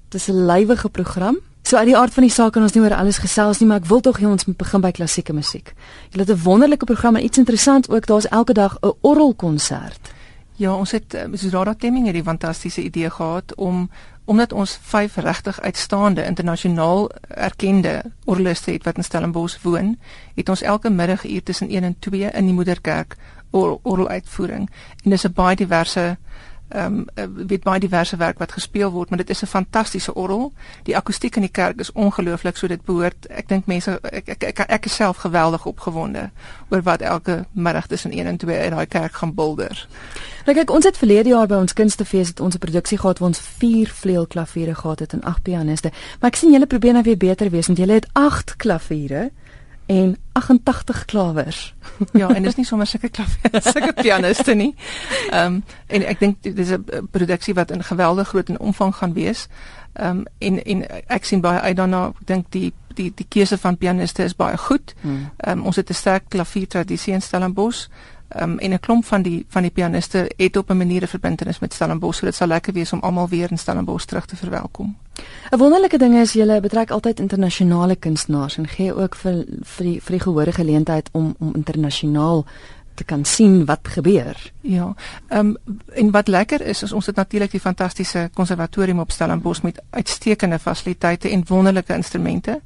dis 0.09 0.27
'n 0.27 0.45
lywige 0.45 0.89
program. 0.89 1.39
So 1.71 1.77
uit 1.77 1.87
die 1.87 1.95
aard 1.95 2.11
van 2.11 2.25
die 2.25 2.33
saak 2.35 2.51
kan 2.51 2.65
ons 2.67 2.73
nie 2.75 2.81
oor 2.83 2.91
alles 2.91 3.21
gesels 3.23 3.61
nie, 3.61 3.65
maar 3.69 3.79
ek 3.79 3.85
wil 3.87 4.01
tog 4.03 4.17
hê 4.19 4.25
ons 4.27 4.43
moet 4.43 4.57
begin 4.59 4.81
by 4.83 4.89
klassieke 4.91 5.31
musiek. 5.31 5.69
Jy 6.11 6.19
het 6.19 6.29
'n 6.33 6.43
wonderlike 6.43 6.85
program 6.85 7.15
en 7.15 7.23
iets 7.23 7.37
interessant 7.37 7.87
ook, 7.89 8.05
daar's 8.07 8.27
elke 8.27 8.53
dag 8.53 8.75
'n 8.81 8.91
orgelkonsert. 9.01 10.11
Ja, 10.57 10.75
ons 10.75 10.91
het 10.91 11.13
eh, 11.13 11.27
so 11.33 11.47
Rada 11.49 11.73
Temming 11.73 12.05
het 12.05 12.13
die 12.13 12.23
fantastiese 12.23 12.83
idee 12.83 13.09
gehad 13.09 13.55
om 13.55 13.89
omdat 14.25 14.53
ons 14.53 14.79
vyf 14.81 15.15
regtig 15.15 15.61
uitstaande 15.61 16.25
internasionaal 16.25 17.09
erkende 17.27 18.03
orgeliste 18.25 18.71
het 18.71 18.83
wat 18.83 18.97
in 18.97 19.03
Stellenbosch 19.03 19.61
woon, 19.61 19.97
het 20.35 20.49
ons 20.49 20.61
elke 20.61 20.89
middaguur 20.89 21.43
tussen 21.43 21.69
1 21.69 21.83
en 21.83 21.95
2 21.99 22.31
in 22.31 22.45
die 22.45 22.53
moederkerk 22.53 23.15
orgel 23.51 24.07
uitvoering. 24.07 24.69
En 25.03 25.09
dis 25.09 25.23
'n 25.23 25.33
baie 25.33 25.55
diverse 25.55 26.17
ehm 26.71 27.05
um, 27.15 27.45
weet 27.47 27.63
baie 27.63 27.79
diverse 27.79 28.17
werk 28.17 28.37
wat 28.39 28.51
gespeel 28.51 28.91
word, 28.91 29.09
maar 29.09 29.17
dit 29.17 29.29
is 29.29 29.41
'n 29.41 29.45
fantastiese 29.45 30.13
orgel. 30.13 30.53
Die 30.83 30.95
akoestiek 30.95 31.35
in 31.35 31.41
die 31.41 31.51
kerk 31.51 31.79
is 31.79 31.91
ongelooflik, 31.91 32.57
so 32.57 32.67
dit 32.67 32.85
behoort 32.85 33.27
ek 33.27 33.47
dink 33.47 33.65
mense 33.65 33.99
ek 34.01 34.27
ek 34.27 34.43
ek, 34.43 34.59
ek 34.59 34.85
is 34.85 34.95
self 34.95 35.17
geweldig 35.17 35.65
opgewonde 35.65 36.29
oor 36.69 36.81
wat 36.81 37.01
elke 37.01 37.45
middag 37.51 37.87
tussen 37.87 38.11
1 38.11 38.25
en 38.25 38.37
2 38.37 38.65
in 38.65 38.71
daai 38.71 38.85
kerk 38.85 39.13
gaan 39.13 39.33
bulder. 39.33 39.87
Nou 40.45 40.57
kyk, 40.57 40.69
ons 40.69 40.85
het 40.85 40.97
verlede 40.97 41.29
jaar 41.29 41.47
by 41.47 41.55
ons 41.55 41.73
kunstefees 41.73 42.27
het 42.27 42.39
ons 42.39 42.55
'n 42.55 42.59
produksie 42.59 42.97
gehad 42.97 43.19
waar 43.19 43.27
ons 43.27 43.39
4 43.39 43.87
vleuelklaviere 43.87 44.75
gehad 44.75 44.99
het 44.99 45.13
en 45.13 45.21
8 45.21 45.41
pianiste. 45.41 45.91
Maar 46.19 46.29
ek 46.29 46.35
sien 46.35 46.51
julle 46.51 46.67
probeer 46.67 46.93
nou 46.93 47.03
weer 47.03 47.17
beter 47.17 47.49
wees 47.49 47.67
want 47.67 47.77
julle 47.77 47.93
het 47.93 48.07
8 48.13 48.55
klaviere 48.55 49.31
en 49.91 50.17
88 50.31 51.05
klawers. 51.05 51.73
ja, 52.21 52.29
en 52.29 52.43
dis 52.43 52.55
nie 52.55 52.65
sommer 52.65 52.87
sulke 52.87 53.09
klavier, 53.09 53.61
sulke 53.73 53.93
pianiste 53.93 54.55
nie. 54.55 54.71
Ehm 55.29 55.57
um, 55.57 55.63
en 55.87 56.05
ek 56.07 56.19
dink 56.19 56.37
dis 56.43 56.71
'n 56.71 57.07
produksie 57.11 57.53
wat 57.53 57.71
in 57.71 57.83
geweldig 57.83 58.27
groot 58.27 58.49
en 58.49 58.59
omvang 58.59 58.95
gaan 58.95 59.13
wees. 59.13 59.47
Ehm 59.93 60.23
um, 60.23 60.25
en 60.37 60.63
en 60.63 60.85
ek 61.07 61.27
sien 61.27 61.41
baie 61.41 61.59
uit 61.59 61.75
daarna. 61.75 62.05
Ek 62.07 62.27
dink 62.27 62.45
die 62.55 62.71
die 62.95 63.11
die 63.15 63.27
keuse 63.27 63.57
van 63.57 63.77
pianiste 63.77 64.23
is 64.23 64.35
baie 64.35 64.57
goed. 64.57 64.95
Hmm. 65.01 65.29
Ehm 65.37 65.59
um, 65.59 65.65
ons 65.65 65.75
het 65.75 65.89
'n 65.89 65.93
sterk 65.93 66.29
klaviertradisie 66.29 67.13
in 67.13 67.21
Stellenbosch. 67.21 67.87
Um, 68.39 68.59
en 68.59 68.71
'n 68.71 68.79
klomp 68.79 69.05
van 69.05 69.21
die 69.21 69.45
van 69.49 69.61
die 69.61 69.71
pianiste 69.71 70.31
het 70.35 70.57
op 70.57 70.69
'n 70.69 70.77
manier 70.77 71.03
'n 71.03 71.07
verbintenis 71.07 71.59
met 71.59 71.73
Stellenbosch, 71.73 72.19
so 72.19 72.25
dit 72.25 72.35
sal 72.35 72.47
lekker 72.47 72.73
wees 72.73 72.93
om 72.93 72.99
almal 72.99 73.29
weer 73.29 73.51
in 73.51 73.57
Stellenbosch 73.57 74.05
terug 74.05 74.25
te 74.25 74.35
verwelkom. 74.35 74.97
'n 75.51 75.57
Wonderlike 75.57 75.97
ding 75.97 76.15
is 76.15 76.33
jy 76.33 76.59
betrek 76.59 76.91
altyd 76.91 77.19
internasionale 77.19 77.95
kunstenaars 77.95 78.57
en 78.57 78.67
gee 78.67 78.95
ook 78.95 79.15
vir 79.15 79.45
vir 79.61 79.85
die 79.85 80.01
vir 80.01 80.11
die 80.11 80.19
gehore 80.19 80.51
geleentheid 80.51 81.09
om 81.11 81.35
om 81.39 81.55
internasionaal 81.55 82.45
te 82.93 83.03
kan 83.03 83.25
sien 83.25 83.65
wat 83.65 83.87
gebeur. 83.87 84.51
Ja. 84.61 84.93
Ehm 85.27 85.55
um, 85.65 85.79
en 85.93 86.11
wat 86.11 86.27
lekker 86.27 86.61
is 86.61 86.83
is 86.83 86.91
ons 86.91 87.05
het 87.05 87.15
natuurlik 87.15 87.51
die 87.51 87.59
fantastiese 87.59 88.29
konservatorium 88.33 88.99
op 88.99 89.11
Stellenbosch 89.11 89.61
met 89.61 89.81
uitstekende 89.89 90.59
fasiliteite 90.59 91.29
en 91.29 91.43
wonderlike 91.47 91.93
instrumente. 91.93 92.61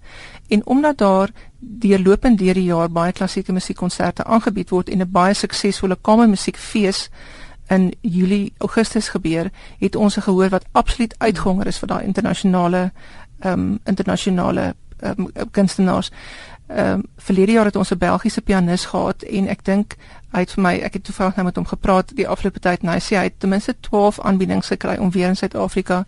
En 0.47 0.65
omdat 0.65 0.97
daar 0.97 1.29
deurlopend 1.59 2.37
deur 2.37 2.53
die 2.53 2.63
jaar 2.63 2.89
baie 2.89 3.11
klassieke 3.11 3.53
musiekkonserte 3.53 4.23
aangebied 4.23 4.69
word 4.69 4.89
en 4.89 5.01
'n 5.01 5.11
baie 5.11 5.33
suksesvolle 5.33 5.97
kamermusiekfees 6.01 7.09
in 7.67 7.93
Julie 8.01 8.53
Augustus 8.57 9.09
gebeur, 9.09 9.49
het 9.79 9.95
ons 9.95 10.15
gehoor 10.15 10.49
wat 10.49 10.65
absoluut 10.71 11.15
uitgehonger 11.17 11.67
is 11.67 11.77
vir 11.77 11.87
daai 11.87 12.03
internasionale 12.03 12.91
ehm 13.39 13.59
um, 13.59 13.79
internasionale 13.83 14.75
um, 15.01 15.31
kunstenaars. 15.51 16.11
Ehm 16.67 16.93
um, 16.93 17.03
verlede 17.17 17.51
jaar 17.51 17.65
het 17.65 17.75
ons 17.75 17.91
'n 17.91 17.97
Belgiese 17.97 18.41
pianis 18.41 18.85
gehad 18.85 19.21
en 19.21 19.47
ek 19.47 19.65
dink 19.65 19.95
hy 20.31 20.39
het 20.39 20.51
vir 20.51 20.63
my 20.63 20.75
ek 20.75 20.93
het 20.93 21.03
toevallig 21.03 21.35
nou 21.35 21.45
met 21.45 21.55
hom 21.55 21.65
gepraat 21.65 22.15
die 22.15 22.27
afgelope 22.27 22.59
tyd 22.59 22.81
en 22.81 22.89
hy 22.89 22.99
sê 22.99 23.15
hy 23.15 23.23
het 23.23 23.39
ten 23.39 23.49
minste 23.49 23.75
12 23.79 24.19
aanbiedings 24.19 24.67
gekry 24.67 24.97
om 24.97 25.11
weer 25.11 25.27
in 25.27 25.35
Suid-Afrika 25.35 26.05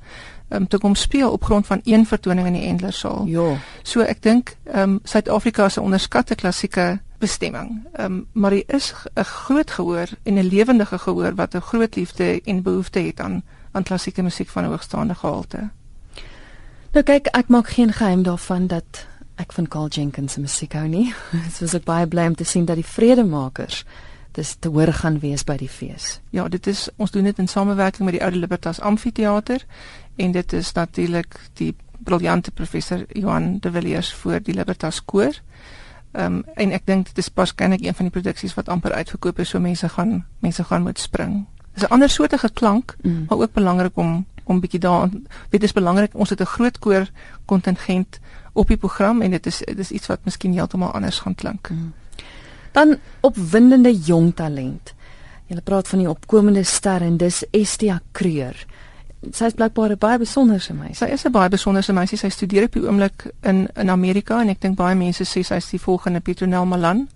um, 0.49 0.67
te 0.67 0.77
kom 0.77 0.95
speel 0.95 1.31
op 1.31 1.43
grond 1.43 1.67
van 1.67 1.81
een 1.83 2.05
vertoning 2.05 2.47
in 2.47 2.53
die 2.53 2.65
Endlersaal. 2.65 3.25
Ja. 3.25 3.57
So 3.83 4.01
ek 4.01 4.21
dink 4.21 4.55
ehm 4.63 4.81
um, 4.81 4.99
Suid-Afrika 5.03 5.65
is 5.65 5.77
'n 5.77 5.83
onderskatte 5.83 6.35
klassieke 6.35 6.99
bestemming. 7.19 7.87
Ehm 7.93 8.05
um, 8.05 8.27
maar 8.31 8.51
hy 8.51 8.63
is 8.67 8.93
'n 9.13 9.23
groot 9.23 9.71
gehoor 9.71 10.07
en 10.23 10.33
'n 10.33 10.47
lewendige 10.47 10.97
gehoor 10.97 11.35
wat 11.35 11.55
'n 11.55 11.61
groot 11.61 11.95
liefde 11.95 12.41
en 12.43 12.61
behoefte 12.61 12.99
het 12.99 13.19
aan 13.19 13.43
van 13.71 13.83
klassieke 13.83 14.21
musiek 14.21 14.49
van 14.49 14.63
hoogstaande 14.63 15.15
gehalte. 15.15 15.69
Nou 16.91 17.03
kyk, 17.03 17.27
ek 17.27 17.47
maak 17.47 17.67
geen 17.67 17.93
geheim 17.93 18.23
daarvan 18.23 18.67
dat 18.67 19.05
ek 19.35 19.51
van 19.53 19.67
Carl 19.67 19.87
Jenkins 19.87 20.33
se 20.33 20.39
musiek 20.39 20.73
hou 20.73 20.87
nie. 20.87 21.13
Dit 21.45 21.59
was 21.59 21.73
ek 21.73 21.83
baie 21.83 22.07
bly 22.07 22.25
om 22.31 22.35
te 22.35 22.43
sien 22.43 22.65
dat 22.65 22.75
die 22.75 22.85
Vredemakers 22.85 23.83
dis 24.37 24.55
te 24.61 24.69
hoor 24.69 24.93
gaan 24.93 25.17
wees 25.23 25.43
by 25.47 25.57
die 25.57 25.69
fees. 25.71 26.19
Ja, 26.35 26.45
dit 26.47 26.67
is 26.69 26.87
ons 27.01 27.11
doen 27.11 27.25
dit 27.25 27.39
in 27.41 27.49
samewerking 27.49 28.05
met 28.05 28.17
die 28.17 28.23
Oude 28.23 28.37
Libertas 28.37 28.79
Amfitheater 28.79 29.65
en 30.15 30.31
dit 30.35 30.53
is 30.53 30.71
natuurlik 30.77 31.39
die 31.57 31.73
briljante 31.97 32.51
professor 32.51 33.05
Johan 33.17 33.57
de 33.59 33.71
Villiers 33.73 34.13
vir 34.21 34.39
die 34.45 34.55
Libertas 34.57 35.01
koor. 35.05 35.41
Ehm 36.13 36.39
um, 36.39 36.43
en 36.55 36.71
ek 36.71 36.85
dink 36.85 37.09
dit 37.09 37.17
is 37.17 37.29
waarskynlik 37.33 37.83
een 37.83 37.97
van 37.97 38.09
die 38.09 38.13
produksies 38.13 38.55
wat 38.57 38.69
amper 38.69 38.93
uitverkoop 38.93 39.39
is, 39.43 39.49
so 39.49 39.59
mense 39.59 39.89
gaan 39.89 40.25
mense 40.45 40.63
gaan 40.63 40.85
moet 40.85 40.99
spring. 40.99 41.45
Dis 41.73 41.83
'n 41.83 41.93
ander 41.93 42.09
soortige 42.09 42.49
klank, 42.53 42.95
mm. 43.01 43.25
maar 43.29 43.37
ook 43.37 43.53
belangrik 43.53 43.97
om 43.97 44.25
om 44.43 44.59
bietjie 44.59 44.79
daar 44.79 45.09
weet 45.49 45.61
dis 45.61 45.73
belangrik 45.73 46.15
ons 46.15 46.29
het 46.29 46.41
'n 46.41 46.53
groot 46.55 46.79
koor 46.79 47.09
kontingent 47.45 48.19
op 48.53 48.67
die 48.67 48.77
program 48.77 49.21
en 49.21 49.31
dit 49.31 49.45
is 49.45 49.57
dit 49.57 49.79
is 49.79 49.91
iets 49.91 50.07
wat 50.07 50.19
miskien 50.23 50.53
heeltemal 50.53 50.91
anders 50.91 51.19
gaan 51.19 51.35
klink. 51.35 51.69
Mm. 51.69 51.93
Dan 52.77 52.97
opwindende 53.25 53.89
jong 53.89 54.35
talent. 54.37 54.93
Jy 55.49 55.61
praat 55.65 55.87
van 55.87 56.03
die 56.03 56.09
opkomende 56.09 56.61
ster 56.67 57.01
en 57.01 57.17
dis 57.17 57.41
Estia 57.55 58.01
Kreur 58.11 58.65
sy 59.33 59.49
is 59.49 59.55
blykbaar 59.57 59.91
'n 59.91 59.97
baie 59.97 60.17
besonderse 60.17 60.73
meisie. 60.73 60.95
Sy 60.95 61.05
is 61.13 61.25
'n 61.25 61.31
baie 61.31 61.49
besonderse 61.49 61.93
meisie. 61.93 62.17
Sy 62.17 62.29
studeer 62.29 62.63
op 62.63 62.73
die 62.73 62.85
oomblik 62.85 63.31
in 63.41 63.67
in 63.75 63.89
Amerika 63.89 64.41
en 64.41 64.49
ek 64.49 64.61
dink 64.61 64.75
baie 64.75 64.95
mense 64.95 65.23
sê 65.23 65.43
sy 65.43 65.55
is 65.55 65.69
die 65.69 65.79
volgende 65.79 66.19
Petronel 66.19 66.65
Malan. 66.65 67.09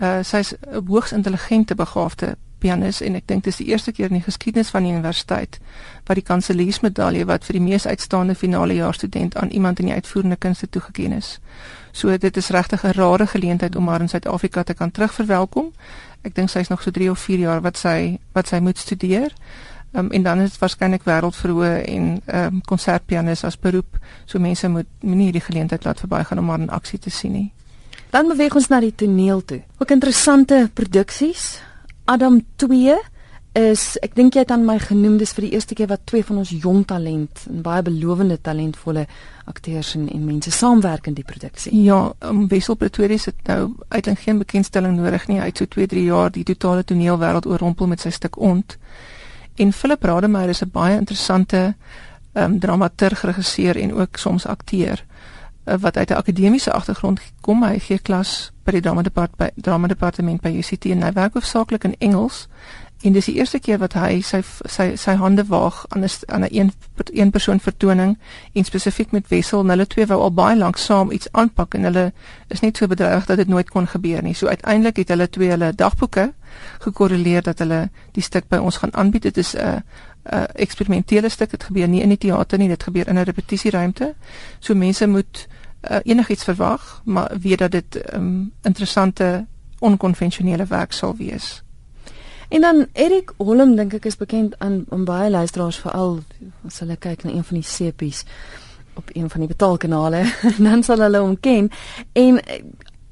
Uh 0.00 0.22
sy's 0.22 0.54
'n 0.54 0.86
hoogs 0.86 1.12
intelligente 1.12 1.74
begaafde 1.74 2.36
pianis 2.58 3.00
en 3.00 3.14
ek 3.14 3.26
dink 3.26 3.44
dis 3.44 3.56
die 3.56 3.66
eerste 3.66 3.92
keer 3.92 4.08
in 4.08 4.18
die 4.18 4.24
geskiedenis 4.24 4.70
van 4.70 4.82
die 4.82 4.92
universiteit 4.92 5.58
wat 6.06 6.14
die 6.14 6.24
kanseliersmedalje 6.24 7.24
wat 7.24 7.44
vir 7.44 7.52
die 7.52 7.62
mees 7.62 7.86
uitstaande 7.86 8.34
finale 8.34 8.74
jaar 8.74 8.94
student 8.94 9.36
aan 9.36 9.48
iemand 9.48 9.78
in 9.78 9.86
die 9.86 9.94
uitvoerende 9.94 10.36
kunste 10.36 10.68
toegekend 10.68 11.14
is. 11.14 11.38
So 11.92 12.16
dit 12.18 12.36
is 12.36 12.48
regtig 12.48 12.84
'n 12.84 12.92
rare 12.92 13.26
geleentheid 13.26 13.76
om 13.76 13.88
haar 13.88 14.00
in 14.00 14.08
Suid-Afrika 14.08 14.62
te 14.62 14.74
kan 14.74 14.90
terugverwelkom. 14.90 15.72
Ek 16.22 16.34
dink 16.34 16.48
sy 16.48 16.58
is 16.58 16.68
nog 16.68 16.82
so 16.82 16.90
3 16.90 17.10
of 17.10 17.18
4 17.18 17.38
jaar 17.38 17.60
wat 17.60 17.76
sy 17.76 18.18
wat 18.32 18.48
sy 18.48 18.58
moet 18.58 18.78
studeer. 18.78 19.32
Um, 19.92 20.10
en 20.10 20.22
dan 20.22 20.38
is 20.38 20.50
dit 20.50 20.58
waarskynlik 20.58 21.02
wêreldverhoë 21.02 21.84
en 21.84 22.22
ehm 22.26 22.54
um, 22.54 22.60
konsertpianis 22.60 23.44
as 23.44 23.58
beroep. 23.58 23.98
So 24.24 24.38
mense 24.38 24.68
moet 24.68 24.86
nie 25.00 25.24
hierdie 25.24 25.40
geleentheid 25.40 25.84
laat 25.84 26.00
verbygaan 26.00 26.38
om 26.38 26.44
maar 26.44 26.60
in 26.60 26.70
aksie 26.70 26.98
te 26.98 27.10
sien 27.10 27.32
nie. 27.32 27.52
Dan 28.10 28.28
beweeg 28.28 28.54
ons 28.54 28.68
na 28.68 28.80
die 28.80 28.94
toneel 28.94 29.44
toe. 29.44 29.62
Ook 29.78 29.90
interessante 29.90 30.70
produksies. 30.74 31.60
Adam 32.04 32.40
2 32.56 32.96
is 33.58 33.96
ek 33.98 34.14
dink 34.14 34.34
jy 34.34 34.44
het 34.44 34.52
aan 34.54 34.62
my 34.64 34.76
genoem 34.78 35.16
dis 35.18 35.32
vir 35.34 35.48
die 35.48 35.52
eerste 35.56 35.74
keer 35.74 35.88
wat 35.90 36.04
twee 36.06 36.22
van 36.22 36.38
ons 36.38 36.52
jong 36.54 36.84
talent 36.86 37.46
en 37.50 37.62
baie 37.62 37.82
belowende 37.82 38.38
talentvolle 38.38 39.06
akteurs 39.50 39.94
en, 39.98 40.06
en 40.08 40.24
mense 40.24 40.50
saamwerk 40.54 41.08
in 41.10 41.16
die 41.18 41.26
produksie. 41.26 41.72
Ja, 41.82 42.12
um, 42.22 42.46
Wessel 42.48 42.78
Pretorius 42.78 43.26
het 43.26 43.40
nou 43.50 43.74
uiteindelik 43.88 44.22
geen 44.28 44.38
bekendstelling 44.38 44.94
nodig 44.96 45.26
nie. 45.26 45.40
Hy 45.40 45.50
het 45.50 45.58
so 45.58 45.66
2, 45.66 45.86
3 45.90 46.04
jaar 46.04 46.30
die 46.30 46.44
totale 46.46 46.84
toneelwêreld 46.84 47.46
oorrompel 47.50 47.90
met 47.90 48.00
sy 48.00 48.14
stuk 48.14 48.38
Ont. 48.38 48.78
En 49.58 49.72
Philip 49.72 50.02
Rademeier 50.02 50.54
is 50.54 50.62
'n 50.62 50.70
baie 50.70 50.96
interessante 50.96 51.74
um, 52.34 52.58
dramaturg, 52.58 53.22
regisseur 53.22 53.76
en 53.76 53.94
ook 53.94 54.16
soms 54.16 54.46
akteur 54.46 55.04
uh, 55.64 55.74
wat 55.80 55.96
uit 55.96 56.10
'n 56.10 56.22
akademiese 56.22 56.72
agtergrond 56.72 57.20
kom. 57.40 57.64
Hy 57.64 57.78
gee 57.78 57.98
klas 57.98 58.52
by 58.64 58.72
die 58.72 58.80
drama 58.80 59.02
departement 59.02 59.54
by 59.54 59.62
drama 59.62 59.88
departement 59.88 60.40
by 60.40 60.48
UCT 60.48 60.84
en 60.84 61.02
hy 61.02 61.12
werk 61.12 61.34
hoofsaaklik 61.34 61.84
in 61.84 61.94
Engels. 61.98 62.48
En 63.00 63.12
dis 63.12 63.24
die 63.24 63.34
eerste 63.34 63.58
keer 63.58 63.78
wat 63.80 63.94
hy 63.96 64.20
sy 64.20 64.42
sy 64.68 64.90
sy 65.00 65.14
hande 65.16 65.44
waag 65.48 65.84
aan 65.88 66.04
'n 66.04 66.08
aan 66.26 66.44
'n 66.44 66.48
een 66.50 66.72
een 67.12 67.30
persoon 67.30 67.60
vertoning 67.60 68.18
en 68.52 68.64
spesifiek 68.64 69.10
met 69.10 69.28
Wessel. 69.28 69.64
Hulle 69.68 69.86
twee 69.86 70.06
wou 70.06 70.20
al 70.20 70.32
baie 70.32 70.56
lank 70.56 70.76
saam 70.76 71.10
iets 71.10 71.28
aanpak 71.32 71.74
en 71.74 71.82
hulle 71.82 72.12
is 72.48 72.60
net 72.60 72.76
so 72.76 72.86
bedrywig 72.86 73.26
dat 73.26 73.36
dit 73.36 73.48
nooit 73.48 73.70
kon 73.70 73.86
gebeur 73.86 74.22
nie. 74.22 74.34
So 74.34 74.46
uiteindelik 74.46 74.96
het 74.96 75.08
hulle 75.08 75.28
twee 75.28 75.48
hulle 75.48 75.72
dagboeke 75.74 76.32
gekorreleer 76.78 77.42
dat 77.42 77.58
hulle 77.58 77.90
die 78.12 78.22
stuk 78.22 78.48
by 78.48 78.56
ons 78.56 78.76
gaan 78.76 78.94
aanbied. 78.94 79.22
Dit 79.22 79.36
is 79.36 79.54
'n 79.54 79.58
uh, 79.58 79.80
'n 80.24 80.34
uh, 80.34 80.42
eksperimentele 80.54 81.28
stuk. 81.28 81.50
Dit 81.50 81.64
gebeur 81.64 81.88
nie 81.88 82.02
in 82.02 82.08
die 82.08 82.18
teater 82.18 82.58
nie, 82.58 82.68
dit 82.68 82.82
gebeur 82.82 83.08
in 83.08 83.14
'n 83.18 83.22
repetisieruimte. 83.22 84.14
So 84.58 84.74
mense 84.74 85.06
moet 85.06 85.48
uh, 85.90 85.96
enigiets 86.02 86.44
verwag, 86.44 87.02
maar 87.04 87.32
weet 87.40 87.58
dat 87.58 87.70
dit 87.70 88.14
um, 88.14 88.52
interessante 88.62 89.46
onkonvensionele 89.78 90.66
werk 90.66 90.92
sal 90.92 91.16
wees. 91.16 91.62
En 92.50 92.60
dan 92.60 92.86
Erik 92.92 93.30
Holm 93.38 93.76
dink 93.78 93.94
ek 93.94 94.08
is 94.10 94.16
bekend 94.18 94.56
aan 94.58 94.82
aan 94.90 95.04
baie 95.06 95.30
luisteraars 95.30 95.78
veral 95.78 96.16
as 96.66 96.80
hulle 96.82 96.96
kyk 96.98 97.22
na 97.22 97.30
een 97.30 97.46
van 97.46 97.60
die 97.60 97.66
sepies 97.66 98.24
op 98.98 99.12
een 99.14 99.30
van 99.30 99.44
die 99.44 99.48
betaalkanale, 99.48 100.24
dan 100.66 100.82
sal 100.82 100.98
hulle 100.98 101.20
hom 101.22 101.36
ken 101.40 101.70
en 102.12 102.40
eh, 102.42 102.58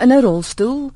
in 0.02 0.10
'n 0.12 0.22
rolstoel 0.22 0.90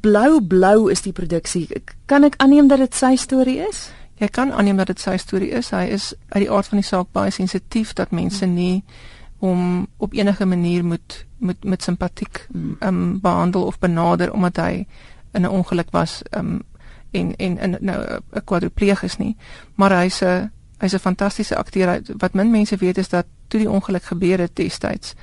blou 0.00 0.40
blou 0.40 0.90
is 0.90 1.04
die 1.04 1.12
produksie. 1.12 1.68
Kan 2.06 2.24
ek 2.24 2.40
aanneem 2.40 2.68
dat 2.68 2.78
dit 2.78 2.94
sy 2.94 3.16
storie 3.16 3.60
is? 3.68 3.90
Jy 4.16 4.28
kan 4.32 4.52
aanneem 4.52 4.76
dat 4.80 4.86
dit 4.86 5.00
sy 5.00 5.16
storie 5.16 5.50
is. 5.50 5.70
Hy 5.70 5.84
is 5.92 6.14
uit 6.28 6.46
die 6.46 6.50
aard 6.50 6.66
van 6.66 6.80
die 6.80 6.86
saak 6.88 7.12
baie 7.12 7.30
sensitief 7.30 7.92
dat 7.92 8.10
mense 8.10 8.46
nie 8.46 8.84
om 9.38 9.86
op 9.96 10.12
enige 10.12 10.46
manier 10.46 10.84
moet 10.84 11.26
moet 11.38 11.64
met 11.64 11.82
simpatiek 11.82 12.46
ehm 12.48 12.88
um, 12.88 13.20
behandel 13.20 13.64
of 13.64 13.78
benader 13.78 14.32
omdat 14.32 14.56
hy 14.56 14.86
in 15.32 15.42
'n 15.42 15.52
ongeluk 15.52 15.90
was 15.90 16.22
ehm 16.30 16.46
um, 16.46 16.62
en 17.14 17.36
en 17.36 17.58
in 17.58 17.76
nou 17.80 17.98
'n 18.32 18.44
kwadripleeg 18.44 19.02
is 19.02 19.16
nie. 19.16 19.36
Maar 19.74 19.96
hy's 20.02 20.20
'n 20.22 20.50
hy's 20.78 20.94
'n 20.94 21.06
fantastiese 21.08 21.56
akteur. 21.56 22.00
Wat 22.16 22.34
min 22.34 22.50
mense 22.50 22.76
weet 22.76 22.98
is 22.98 23.08
dat 23.08 23.26
toe 23.48 23.60
die 23.60 23.70
ongeluk 23.70 24.04
gebeur 24.04 24.38
het 24.38 24.56
destyds 24.56 25.14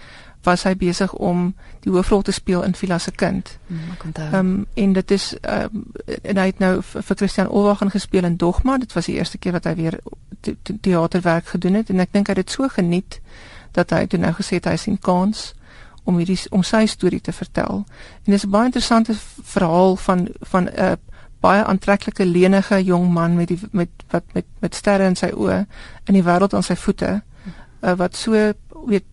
was 0.44 0.64
hy 0.64 0.74
besig 0.78 1.14
om 1.14 1.52
die 1.84 1.92
hoofrol 1.92 2.22
te 2.22 2.34
speel 2.34 2.64
in 2.64 2.76
Villa 2.76 2.98
se 2.98 3.12
kind. 3.12 3.58
Mm, 3.68 3.80
ehm 4.14 4.36
um, 4.36 4.66
en 4.74 4.94
dit 4.94 5.12
is 5.12 5.36
um, 5.42 5.84
en 6.22 6.38
hy 6.38 6.46
het 6.46 6.60
nou 6.60 6.82
vir 6.82 7.16
Christian 7.16 7.50
Olwagen 7.50 7.92
gespeel 7.92 8.24
in 8.24 8.38
Dogma. 8.38 8.78
Dit 8.78 8.94
was 8.94 9.06
die 9.06 9.16
eerste 9.16 9.38
keer 9.38 9.52
wat 9.52 9.64
hy 9.64 9.76
weer 9.76 10.00
teaterwerk 10.82 11.46
gedoen 11.46 11.74
het 11.74 11.90
en 11.90 12.00
ek 12.00 12.14
dink 12.14 12.28
hy 12.28 12.34
het 12.34 12.46
dit 12.46 12.56
so 12.56 12.68
geniet 12.68 13.20
dat 13.72 13.90
hy 13.90 14.06
toe 14.08 14.20
nou 14.20 14.34
gesê 14.34 14.58
het 14.58 14.66
hy 14.66 14.76
sien 14.76 14.98
kans 15.00 15.52
om 16.04 16.18
hierdie 16.18 16.40
om 16.50 16.64
sy 16.66 16.86
storie 16.90 17.22
te 17.22 17.34
vertel. 17.34 17.86
En 18.26 18.34
dis 18.34 18.46
'n 18.46 18.50
baie 18.50 18.66
interessante 18.66 19.14
verhaal 19.44 19.96
van 19.96 20.28
van 20.40 20.64
'n 20.64 20.74
uh, 20.78 20.92
baie 21.42 21.64
aantreklike 21.64 22.26
lenige 22.26 22.84
jong 22.84 23.10
man 23.14 23.36
met 23.36 23.48
die 23.48 23.60
met 23.72 23.90
wat 24.12 24.24
met 24.34 24.46
met 24.60 24.76
sterre 24.76 25.10
in 25.10 25.16
sy 25.16 25.32
oë 25.34 25.66
in 26.06 26.14
die 26.14 26.24
wêreld 26.24 26.54
aan 26.54 26.66
sy 26.66 26.76
voete 26.76 27.22
uh, 27.82 27.96
wat 27.98 28.16
so 28.16 28.54
weet 28.88 29.06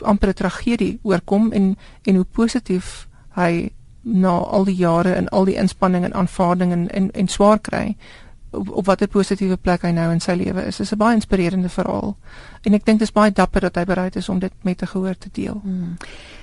amper 0.00 0.28
'n 0.28 0.34
tragedie 0.34 0.98
oorkom 1.02 1.52
en 1.52 1.76
en 2.02 2.14
hoe 2.14 2.24
positief 2.24 3.08
hy 3.36 3.70
na 4.02 4.28
al 4.28 4.64
die 4.64 4.76
jare 4.76 5.14
en 5.14 5.28
al 5.28 5.44
die 5.44 5.56
inspanning 5.56 6.04
en 6.04 6.14
aanvaarding 6.14 6.72
en 6.72 6.88
en, 6.90 7.10
en 7.10 7.28
swaar 7.28 7.60
kry 7.60 7.96
op, 8.52 8.70
op 8.70 8.86
watter 8.86 9.08
positiewe 9.08 9.56
plek 9.56 9.82
hy 9.82 9.92
nou 9.96 10.08
in 10.12 10.20
sy 10.20 10.34
lewe 10.36 10.66
is. 10.66 10.76
Dit 10.76 10.86
is 10.86 10.92
'n 10.92 10.98
baie 10.98 11.14
inspirerende 11.14 11.68
verhaal. 11.68 12.16
En 12.62 12.74
ek 12.74 12.84
dink 12.84 12.98
dit 12.98 13.08
is 13.08 13.12
baie 13.12 13.32
dapper 13.32 13.60
dat 13.60 13.74
hy 13.74 13.84
bereid 13.84 14.16
is 14.16 14.28
om 14.28 14.38
dit 14.38 14.52
met 14.62 14.82
'n 14.82 14.86
gehoor 14.86 15.18
te 15.18 15.28
deel. 15.32 15.60
Hmm. 15.62 15.96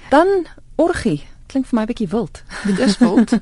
Dan 0.10 0.46
orgie. 0.76 1.24
Klink 1.50 1.66
vir 1.66 1.76
my 1.80 1.84
'n 1.84 1.90
bietjie 1.90 2.10
wild. 2.10 2.44
Dit 2.70 2.80
is 2.80 2.98
wild. 3.02 3.34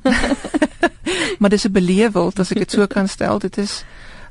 maar 1.39 1.49
dis 1.49 1.67
'n 1.67 1.71
beleef 1.71 2.11
wild 2.11 2.39
as 2.39 2.51
ek 2.51 2.57
dit 2.57 2.71
so 2.71 2.87
kan 2.87 3.07
stel. 3.07 3.39
Dit 3.39 3.57
is 3.57 3.83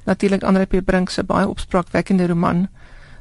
natuurlik 0.05 0.43
Andre 0.43 0.65
P. 0.65 0.85
Brink 0.85 1.11
se 1.11 1.25
baie 1.25 1.49
opspraakwekkende 1.49 2.27
roman. 2.27 2.69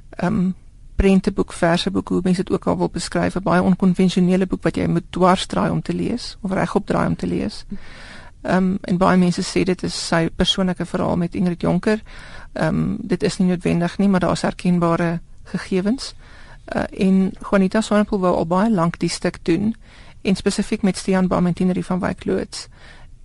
Ehm 0.09 0.33
um, 0.33 0.55
prenteboek, 0.95 1.53
verseboek, 1.53 2.07
hoe 2.07 2.19
mense 2.23 2.43
dit 2.43 2.51
ook 2.55 2.67
al 2.67 2.77
wil 2.77 2.89
beskryf, 2.89 3.35
'n 3.35 3.43
baie 3.43 3.61
onkonvensionele 3.61 4.47
boek 4.47 4.63
wat 4.63 4.75
jy 4.75 4.87
moet 4.87 5.03
dwarsdraai 5.09 5.69
om 5.71 5.81
te 5.81 5.93
lees 5.93 6.37
of 6.41 6.51
regop 6.51 6.85
draai 6.85 7.07
om 7.07 7.15
te 7.15 7.27
lees. 7.27 7.65
Ehm 8.41 8.57
um, 8.57 8.77
en 8.81 8.97
baie 8.97 9.17
mense 9.17 9.41
sê 9.41 9.63
dit 9.63 9.83
is 9.83 10.07
sy 10.07 10.29
persoonlike 10.29 10.85
verhaal 10.85 11.17
met 11.17 11.35
Ingrid 11.35 11.61
Jonker. 11.61 12.01
Ehm 12.53 12.67
um, 12.67 12.97
dit 13.01 13.23
is 13.23 13.37
nie 13.37 13.47
noodwendig 13.47 13.97
nie, 13.97 14.07
maar 14.07 14.19
daar's 14.19 14.41
herkenbare 14.41 15.19
gegevens. 15.43 16.13
Uh, 16.75 16.83
en 16.89 17.31
Juanita 17.49 17.81
Swanepoel 17.81 18.19
wou 18.19 18.35
al 18.35 18.47
baie 18.47 18.71
lank 18.71 18.99
die 18.99 19.09
stuk 19.09 19.37
doen 19.43 19.75
en 20.25 20.35
spesifiek 20.35 20.81
met 20.81 20.97
Stean 20.97 21.27
Bamentinerie 21.27 21.85
van 21.85 21.99
Wyk 21.99 22.25
Loods. 22.25 22.67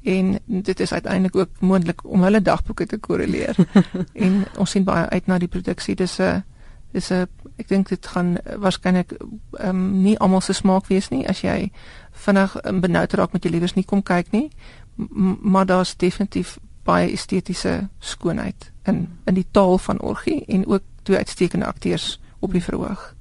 En 0.02 0.38
dit 0.44 0.80
is 0.80 0.92
uiteindelik 0.92 1.36
ook 1.36 1.60
moontlik 1.60 2.04
om 2.04 2.22
hulle 2.22 2.42
dagboeke 2.42 2.86
te 2.86 2.98
korreleer. 2.98 3.56
en 4.24 4.44
ons 4.56 4.70
sien 4.70 4.84
baie 4.84 5.06
uit 5.08 5.26
na 5.26 5.38
die 5.38 5.48
produksie. 5.48 5.94
Dis 5.94 6.18
'n 6.18 6.44
dis 6.92 7.10
'n 7.10 7.26
ek 7.56 7.68
dink 7.68 7.88
dit 7.88 8.06
gaan 8.06 8.38
waarskynlik 8.56 9.12
ehm 9.12 9.68
um, 9.68 10.02
nie 10.02 10.18
almal 10.18 10.40
se 10.40 10.52
smaak 10.52 10.86
wees 10.86 11.08
nie 11.08 11.28
as 11.28 11.40
jy 11.40 11.70
vinnig 12.10 12.56
um, 12.64 12.80
benoud 12.80 13.12
raak 13.12 13.32
met 13.32 13.44
jy 13.44 13.50
liewers 13.50 13.74
nie 13.74 13.84
kom 13.84 14.02
kyk 14.02 14.32
nie 14.32 14.50
M 14.96 15.38
maar 15.42 15.66
daar's 15.66 15.96
definitief 15.96 16.58
baie 16.84 17.12
estetiese 17.12 17.88
skoonheid 17.98 18.72
in 18.82 19.08
in 19.24 19.34
die 19.34 19.46
taal 19.50 19.78
van 19.78 20.00
orgie 20.00 20.44
en 20.46 20.66
ook 20.66 20.82
twee 21.02 21.16
uitstekende 21.16 21.66
akteurs 21.66 22.20
op 22.38 22.52
die 22.52 22.62
verhoog. 22.62 23.14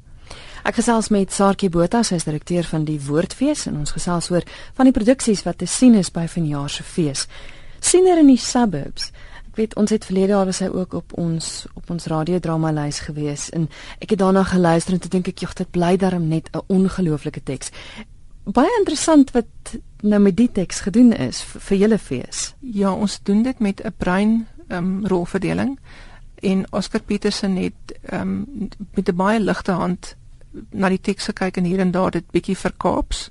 Ek 0.67 0.75
gesels 0.75 1.07
met 1.09 1.31
Saartjie 1.31 1.69
Botha, 1.71 2.01
sy 2.03 2.17
is 2.19 2.25
direkteur 2.27 2.67
van 2.67 2.83
die 2.83 2.99
Woordfees 2.99 3.63
en 3.69 3.77
ons 3.79 3.93
gesels 3.95 4.27
oor 4.31 4.43
van 4.75 4.89
die 4.89 4.95
produksies 4.95 5.45
wat 5.45 5.61
te 5.61 5.67
sien 5.69 5.95
is 5.95 6.11
by 6.11 6.25
vanjaar 6.27 6.69
se 6.69 6.83
fees. 6.83 7.27
Siener 7.79 8.19
in 8.19 8.27
die 8.27 8.39
suburbs 8.39 9.13
weet 9.55 9.75
ons 9.79 9.91
het 9.91 10.05
verlede 10.07 10.35
jaar 10.35 10.47
was 10.47 10.59
hy 10.63 10.67
ook 10.71 10.93
op 10.99 11.15
ons 11.19 11.65
op 11.79 11.89
ons 11.91 12.07
radiodrama 12.11 12.71
lys 12.75 13.01
gewees 13.07 13.49
en 13.55 13.69
ek 13.99 14.13
het 14.13 14.21
daarna 14.21 14.43
geluister 14.47 14.95
en 14.95 15.01
toe 15.03 15.11
dink 15.11 15.31
ek 15.31 15.43
jog 15.43 15.55
dit 15.59 15.71
bly 15.71 15.95
darm 15.97 16.27
net 16.27 16.49
'n 16.53 16.63
ongelooflike 16.67 17.43
teks. 17.43 17.71
Baie 18.43 18.71
interessant 18.79 19.31
wat 19.31 19.79
nou 20.01 20.19
met 20.19 20.35
die 20.35 20.51
teks 20.51 20.79
gedoen 20.79 21.13
is 21.13 21.41
vir 21.41 21.77
julle 21.77 21.97
fees. 21.97 22.53
Ja, 22.59 22.91
ons 22.91 23.19
doen 23.23 23.43
dit 23.43 23.59
met 23.59 23.81
'n 23.83 23.93
brein 23.97 24.47
um, 24.69 25.05
rolverdeling 25.07 25.79
en 26.41 26.65
Oscar 26.71 27.01
Petersen 27.01 27.55
het 27.55 27.99
um, 28.11 28.69
met 28.93 29.09
'n 29.09 29.15
baie 29.15 29.39
ligte 29.39 29.71
hand 29.71 30.15
na 30.71 30.89
die 30.89 31.01
teks 31.01 31.25
gekyk 31.25 31.57
en 31.57 31.63
hier 31.63 31.79
en 31.79 31.91
daar 31.91 32.11
dit 32.11 32.31
bietjie 32.31 32.57
verkaaps. 32.57 33.29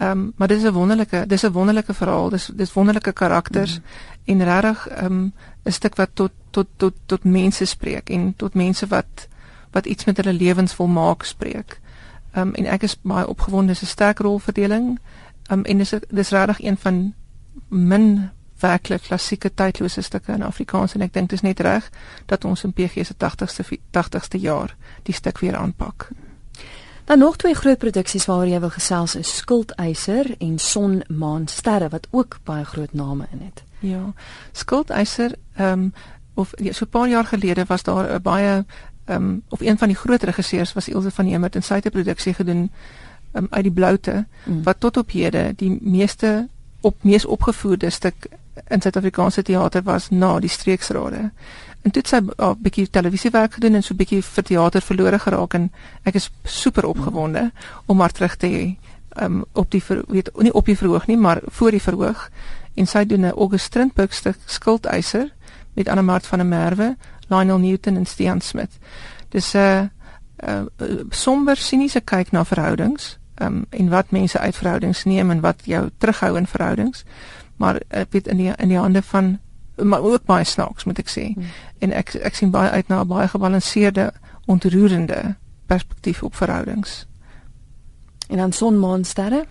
Ehm 0.00 0.10
um, 0.10 0.32
maar 0.36 0.48
dis 0.48 0.62
'n 0.62 0.72
wonderlike 0.72 1.26
dis 1.26 1.42
'n 1.44 1.52
wonderlike 1.52 1.94
verhaal. 1.94 2.28
Dis 2.28 2.50
dis 2.54 2.72
wonderlike 2.72 3.12
karakters 3.12 3.78
mm 3.78 3.84
-hmm. 3.84 4.40
en 4.40 4.44
regtig 4.44 4.88
ehm 4.88 5.04
um, 5.04 5.32
'n 5.64 5.72
stuk 5.72 5.94
wat 5.94 6.10
tot 6.14 6.32
tot 6.50 6.66
tot 6.76 6.94
tot 7.06 7.24
mense 7.24 7.64
spreek 7.64 8.10
en 8.10 8.34
tot 8.36 8.54
mense 8.54 8.86
wat 8.86 9.28
wat 9.70 9.86
iets 9.86 10.04
met 10.04 10.16
hulle 10.16 10.32
lewens 10.32 10.76
wil 10.76 10.86
maak 10.86 11.22
spreek. 11.22 11.80
Ehm 12.32 12.48
um, 12.48 12.54
en 12.54 12.64
ek 12.64 12.82
is 12.82 13.00
baie 13.02 13.28
opgewonde 13.28 13.72
dis 13.72 13.82
'n 13.82 13.86
sterk 13.86 14.18
rolverdeling. 14.18 14.98
Ehm 15.46 15.58
um, 15.58 15.64
en 15.64 15.78
dis 15.78 15.94
dis 16.08 16.30
regtig 16.30 16.62
een 16.62 16.76
van 16.76 17.14
min 17.68 18.30
werklik 18.60 19.02
klassieke 19.02 19.54
tydlose 19.54 20.02
stukke 20.02 20.32
in 20.32 20.42
Afrikaans 20.42 20.94
en 20.94 21.00
ek 21.00 21.12
dink 21.12 21.28
dit 21.28 21.38
is 21.38 21.44
net 21.46 21.60
reg 21.60 21.90
dat 22.26 22.44
ons 22.44 22.64
in 22.64 22.72
PG 22.72 23.06
se 23.06 23.14
80ste 23.14 23.78
80ste 23.98 24.40
jaar 24.40 24.76
die 25.02 25.14
stuk 25.14 25.38
weer 25.38 25.56
aanpak. 25.56 26.10
Dan 27.10 27.18
nog 27.18 27.36
twee 27.36 27.54
groot 27.54 27.78
produksies 27.78 28.24
waaroor 28.26 28.46
jy 28.46 28.58
wil 28.62 28.70
gesels 28.70 29.16
is 29.18 29.30
Skuldeiser 29.36 30.28
en 30.38 30.58
Son 30.62 31.00
Maan 31.08 31.48
Sterre 31.48 31.88
wat 31.90 32.06
ook 32.10 32.36
baie 32.46 32.64
groot 32.64 32.92
name 32.92 33.26
in 33.32 33.40
het. 33.42 33.62
Ja. 33.78 34.12
Skuldeiser 34.52 35.34
ehm 35.54 35.72
um, 35.72 35.92
of 36.34 36.52
ja, 36.54 36.72
so 36.72 36.84
'n 36.84 36.88
paar 36.88 37.08
jaar 37.08 37.24
gelede 37.24 37.64
was 37.64 37.82
daar 37.82 38.14
'n 38.14 38.22
baie 38.22 38.64
ehm 39.04 39.22
um, 39.22 39.42
of 39.48 39.60
een 39.60 39.78
van 39.78 39.88
die 39.88 39.96
groot 39.96 40.22
regisseurs 40.22 40.72
was 40.72 40.88
Ilse 40.88 41.10
van 41.10 41.26
Hemert 41.26 41.54
en 41.54 41.62
sy 41.62 41.74
het 41.74 41.86
'n 41.86 41.90
produksie 41.90 42.34
gedoen 42.34 42.70
um, 43.32 43.46
uit 43.50 43.62
die 43.62 43.72
bloute 43.72 44.26
mm. 44.44 44.62
wat 44.62 44.80
tot 44.80 44.96
op 44.96 45.10
hede 45.10 45.52
die 45.56 45.78
meeste 45.80 46.48
op 46.80 47.02
mees 47.02 47.24
opgevoerde 47.24 47.90
stuk 47.90 48.28
in 48.68 48.80
Suid-Afrikaanse 48.80 49.42
teater 49.42 49.82
was 49.82 50.10
na 50.10 50.38
die 50.40 50.48
streeksrade. 50.48 51.30
En 51.82 51.90
toe 51.90 52.02
het 52.02 52.08
sy 52.08 52.16
'n 52.16 52.30
uh, 52.38 52.52
bietjie 52.58 52.90
televisiewerk 52.90 53.52
gedoen 53.52 53.74
en 53.74 53.82
so 53.82 53.94
'n 53.94 53.96
bietjie 53.96 54.22
vir 54.22 54.44
teater 54.44 54.82
verlore 54.82 55.18
geraak 55.18 55.54
en 55.54 55.72
ek 56.02 56.14
is 56.14 56.30
super 56.44 56.84
opgewonde 56.84 57.50
om 57.86 58.00
haar 58.00 58.12
terug 58.12 58.36
te 58.36 58.46
hê. 58.46 58.76
Um 59.22 59.44
op 59.52 59.70
die 59.70 59.82
ver, 59.82 60.04
weet 60.08 60.30
nie 60.38 60.52
op 60.52 60.66
die 60.66 60.76
verhoog 60.76 61.06
nie, 61.06 61.16
maar 61.16 61.40
voor 61.46 61.70
die 61.70 61.82
verhoog. 61.82 62.30
En 62.74 62.86
sy 62.86 63.04
doen 63.04 63.20
'n 63.20 63.32
August 63.36 63.64
Strindberg 63.64 64.14
stuk 64.14 64.36
Skuldeiser 64.44 65.32
met 65.72 65.88
Anna 65.88 66.02
Mart 66.02 66.26
van 66.26 66.38
der 66.38 66.46
Merwe, 66.46 66.96
Lionel 67.28 67.58
Newton 67.58 67.96
en 67.96 68.06
Stean 68.06 68.40
Smith. 68.40 68.78
Dis 69.28 69.54
'n 69.54 69.58
uh, 69.58 70.60
uh, 70.78 71.00
somber 71.10 71.56
siniese 71.56 72.00
kyk 72.00 72.30
na 72.30 72.44
verhoudings, 72.44 73.18
um 73.40 73.66
en 73.70 73.88
wat 73.88 74.10
mense 74.10 74.38
uit 74.38 74.56
verhoudings 74.56 75.04
neem 75.04 75.30
en 75.30 75.40
wat 75.40 75.60
jou 75.64 75.90
terughou 75.98 76.36
in 76.36 76.46
verhoudings. 76.46 77.04
Maar 77.56 77.80
ek 77.88 78.06
weet 78.10 78.26
in 78.26 78.36
die 78.36 78.52
in 78.56 78.68
die 78.68 78.78
hande 78.78 79.02
van 79.02 79.38
maar 79.82 80.02
ook 80.02 80.24
baie 80.24 80.44
snaaks 80.44 80.84
moet 80.84 80.98
ek 80.98 81.08
sê. 81.08 81.32
Hmm. 81.34 81.46
En 81.78 81.92
ek 81.92 82.14
ek 82.14 82.34
sien 82.34 82.50
baie 82.50 82.70
uit 82.70 82.88
na 82.88 83.00
'n 83.00 83.06
baie 83.06 83.28
gebalanseerde, 83.28 84.12
ontroerende 84.46 85.36
perspektief 85.66 86.22
op 86.22 86.34
verhoudings. 86.34 87.06
En 88.28 88.36
dan 88.36 88.52
Son 88.52 88.78
Maan 88.78 89.04
Sterre. 89.04 89.44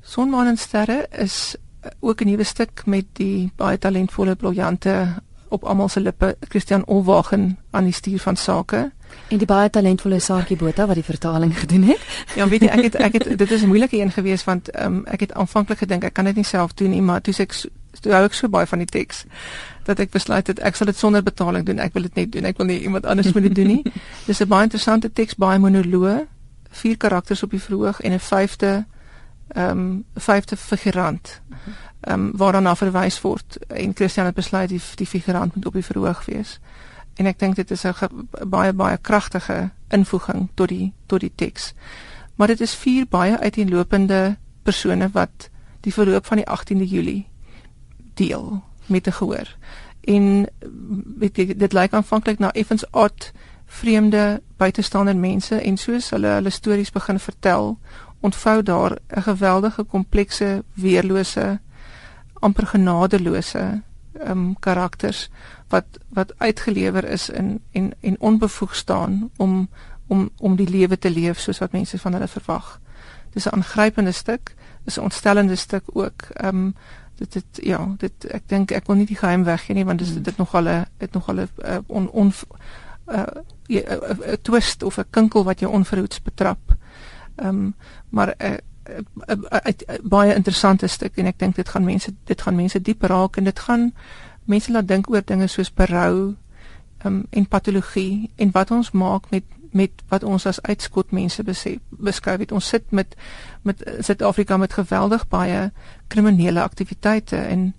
Son 0.00 0.30
Maan 0.30 0.46
en 0.46 0.56
Sterre 0.56 1.06
is 1.10 1.56
ook 2.00 2.20
'n 2.20 2.26
nuwe 2.26 2.44
stuk 2.44 2.82
met 2.86 3.04
die 3.12 3.52
baie 3.56 3.78
talentvolle 3.78 4.36
briljante 4.36 5.22
op 5.48 5.64
almal 5.64 5.88
se 5.88 6.00
lippe 6.00 6.36
Christian 6.40 6.86
Olwagen 6.86 7.58
aan 7.70 7.84
die 7.84 7.92
stuur 7.92 8.18
van 8.18 8.36
sake. 8.36 8.92
En 9.28 9.38
die 9.38 9.46
baie 9.46 9.70
talentvolle 9.70 10.18
Sakie 10.18 10.56
Botha 10.56 10.86
wat 10.86 10.94
die 10.94 11.04
vertaling 11.04 11.58
gedoen 11.58 11.82
het. 11.82 12.00
Ja, 12.38 12.48
weet 12.48 12.60
jy, 12.60 12.68
ek 12.68 12.82
het 12.82 12.94
ek 12.94 13.12
het 13.12 13.28
dit 13.42 13.50
is 13.50 13.62
'n 13.62 13.66
moeilike 13.66 13.96
een 13.96 14.10
geweest 14.10 14.44
want 14.44 14.80
um, 14.80 15.04
ek 15.06 15.20
het 15.20 15.32
aanvanklik 15.32 15.78
gedink 15.78 16.04
ek 16.04 16.12
kan 16.12 16.24
dit 16.24 16.34
nie 16.34 16.44
self 16.44 16.74
doen 16.74 16.90
nie, 16.90 17.02
maar 17.02 17.20
toe 17.20 17.34
ek 17.38 17.54
toe 18.00 18.12
hou 18.12 18.24
ek 18.24 18.34
so 18.34 18.48
baie 18.48 18.66
van 18.66 18.78
die 18.78 18.86
teks 18.90 19.24
dat 19.88 19.98
ek 19.98 20.10
besluit 20.10 20.46
het 20.46 20.60
ek 20.60 20.76
sal 20.76 20.86
dit 20.86 20.96
sonder 20.96 21.22
betaling 21.22 21.64
doen. 21.66 21.78
Ek 21.80 21.94
wil 21.96 22.02
dit 22.02 22.14
net 22.14 22.32
doen. 22.32 22.44
Ek 22.44 22.58
wil 22.60 22.66
nie 22.68 22.80
iemand 22.84 23.06
anders 23.06 23.32
moet 23.32 23.48
dit 23.48 23.54
doen 23.54 23.66
nie. 23.66 23.82
Dis 24.28 24.40
'n 24.40 24.48
baie 24.48 24.68
interessante 24.68 25.12
teks, 25.12 25.34
baie 25.34 25.58
monoloog, 25.58 26.26
vier 26.70 26.96
karakters 26.96 27.42
op 27.42 27.50
die 27.50 27.62
verhoog 27.62 28.00
en 28.00 28.12
'n 28.12 28.20
vyfde 28.20 28.84
ehm 29.48 29.70
um, 29.70 30.04
vyfde 30.14 30.56
figurant. 30.56 31.40
Ehm 32.00 32.20
um, 32.20 32.30
waar 32.36 32.52
dan 32.52 32.62
na 32.62 32.74
verwys 32.76 33.20
word 33.20 33.58
en 33.68 33.94
Christian 33.94 34.26
het 34.26 34.34
besluit 34.34 34.68
die 34.68 34.80
die 34.94 35.06
figurant 35.06 35.54
moet 35.54 35.66
op 35.66 35.72
die 35.72 35.84
verhoog 35.84 36.24
wees. 36.24 36.60
En 37.16 37.26
ek 37.26 37.38
dink 37.38 37.56
dit 37.56 37.70
is 37.70 37.84
'n 37.84 37.94
baie 38.46 38.72
baie 38.72 38.98
kragtige 39.00 39.70
invoeging 39.88 40.48
tot 40.54 40.68
die 40.68 40.92
tot 41.06 41.20
die 41.20 41.32
teks. 41.34 41.74
Maar 42.34 42.46
dit 42.46 42.60
is 42.60 42.74
vier 42.74 43.06
baie 43.08 43.38
uiteenlopende 43.38 44.36
persone 44.62 45.08
wat 45.12 45.50
die 45.80 45.92
verloop 45.92 46.26
van 46.26 46.36
die 46.36 46.46
18de 46.46 46.84
Julie 46.84 47.26
deel 48.18 48.62
met 48.86 49.06
'n 49.06 49.18
gehoor. 49.20 49.56
En 50.00 50.46
weet 51.18 51.36
jy 51.36 51.56
dit 51.56 51.72
lyk 51.72 51.92
aanvanklik 51.92 52.38
na 52.38 52.52
effens 52.52 52.84
odd 52.90 53.32
vreemde 53.66 54.42
buitestaande 54.56 55.14
mense 55.14 55.60
en 55.60 55.76
soos 55.76 56.10
hulle 56.10 56.26
hulle 56.26 56.50
stories 56.50 56.92
begin 56.92 57.18
vertel, 57.18 57.78
ontvou 58.20 58.62
daar 58.62 58.98
'n 59.16 59.22
geweldige 59.22 59.84
komplekse, 59.84 60.64
weerlose, 60.74 61.60
amper 62.32 62.66
genadeloose 62.66 63.82
um, 64.26 64.56
karakters 64.60 65.28
wat 65.68 65.84
wat 66.08 66.34
uitgelewer 66.38 67.04
is 67.04 67.28
in 67.28 67.60
en 67.72 67.92
en 68.00 68.20
onbevoeg 68.20 68.74
staan 68.74 69.30
om 69.36 69.68
om 70.06 70.30
om 70.36 70.56
die 70.56 70.68
lewe 70.68 70.98
te 70.98 71.10
leef 71.10 71.38
soos 71.38 71.58
wat 71.58 71.72
mense 71.72 71.98
van 71.98 72.12
hulle 72.12 72.28
verwag. 72.28 72.80
Dis 73.32 73.44
'n 73.44 73.54
aangrypende 73.54 74.12
stuk, 74.12 74.54
is 74.84 74.96
'n 74.98 75.02
ontstellende 75.02 75.56
stuk 75.56 75.84
ook. 75.92 76.26
Um, 76.44 76.74
dit 77.18 77.32
dit 77.32 77.60
ja, 77.66 77.80
dit 77.98 78.24
ek 78.24 78.46
dink 78.46 78.72
ek 78.72 78.86
wil 78.86 79.00
nie 79.00 79.08
die 79.08 79.18
geheim 79.18 79.44
weggee 79.44 79.74
nie 79.74 79.84
want 79.84 80.02
hmm. 80.04 80.22
dit 80.22 80.36
nogal 80.36 80.68
'n 80.68 80.86
dit 80.98 81.12
nogal 81.12 81.42
'n 81.42 81.48
uh, 81.64 81.78
on 81.86 82.10
on 82.10 82.32
'n 82.32 83.14
uh, 83.14 84.32
'n 84.32 84.42
twist 84.42 84.82
of 84.82 84.98
'n 84.98 85.10
kinkel 85.10 85.44
wat 85.44 85.60
jou 85.60 85.72
onverhoeds 85.72 86.22
betrap. 86.22 86.76
Ehm 87.36 87.48
um, 87.48 87.74
maar 88.08 88.34
'n 88.38 88.44
uh, 88.44 88.56
uh, 89.28 89.36
uh, 89.52 89.58
uh, 89.66 89.98
baie 90.02 90.34
interessante 90.34 90.86
stuk 90.86 91.16
en 91.16 91.26
ek 91.26 91.38
dink 91.38 91.56
dit 91.56 91.68
gaan 91.68 91.84
mense 91.84 92.14
dit 92.24 92.40
gaan 92.40 92.56
mense 92.56 92.82
diep 92.82 93.02
raak 93.02 93.36
en 93.36 93.44
dit 93.44 93.58
gaan 93.58 93.92
mense 94.44 94.72
laat 94.72 94.88
dink 94.88 95.10
oor 95.10 95.22
dinge 95.24 95.46
soos 95.46 95.72
berou 95.72 96.34
um, 97.04 97.24
en 97.30 97.46
patologie 97.46 98.30
en 98.36 98.50
wat 98.50 98.70
ons 98.70 98.90
maak 98.90 99.30
met 99.30 99.44
met 99.70 99.90
wat 100.08 100.24
ons 100.24 100.46
as 100.46 100.60
uitskot 100.62 101.10
mense 101.12 101.42
beskou 101.90 102.36
het 102.38 102.52
ons 102.52 102.68
sit 102.68 102.90
met 102.90 103.16
met 103.62 103.82
Suid-Afrika 104.00 104.56
met 104.56 104.72
geweldig 104.72 105.28
baie 105.28 105.70
kriminele 106.08 106.62
aktiwiteite 106.62 107.36
en 107.36 107.72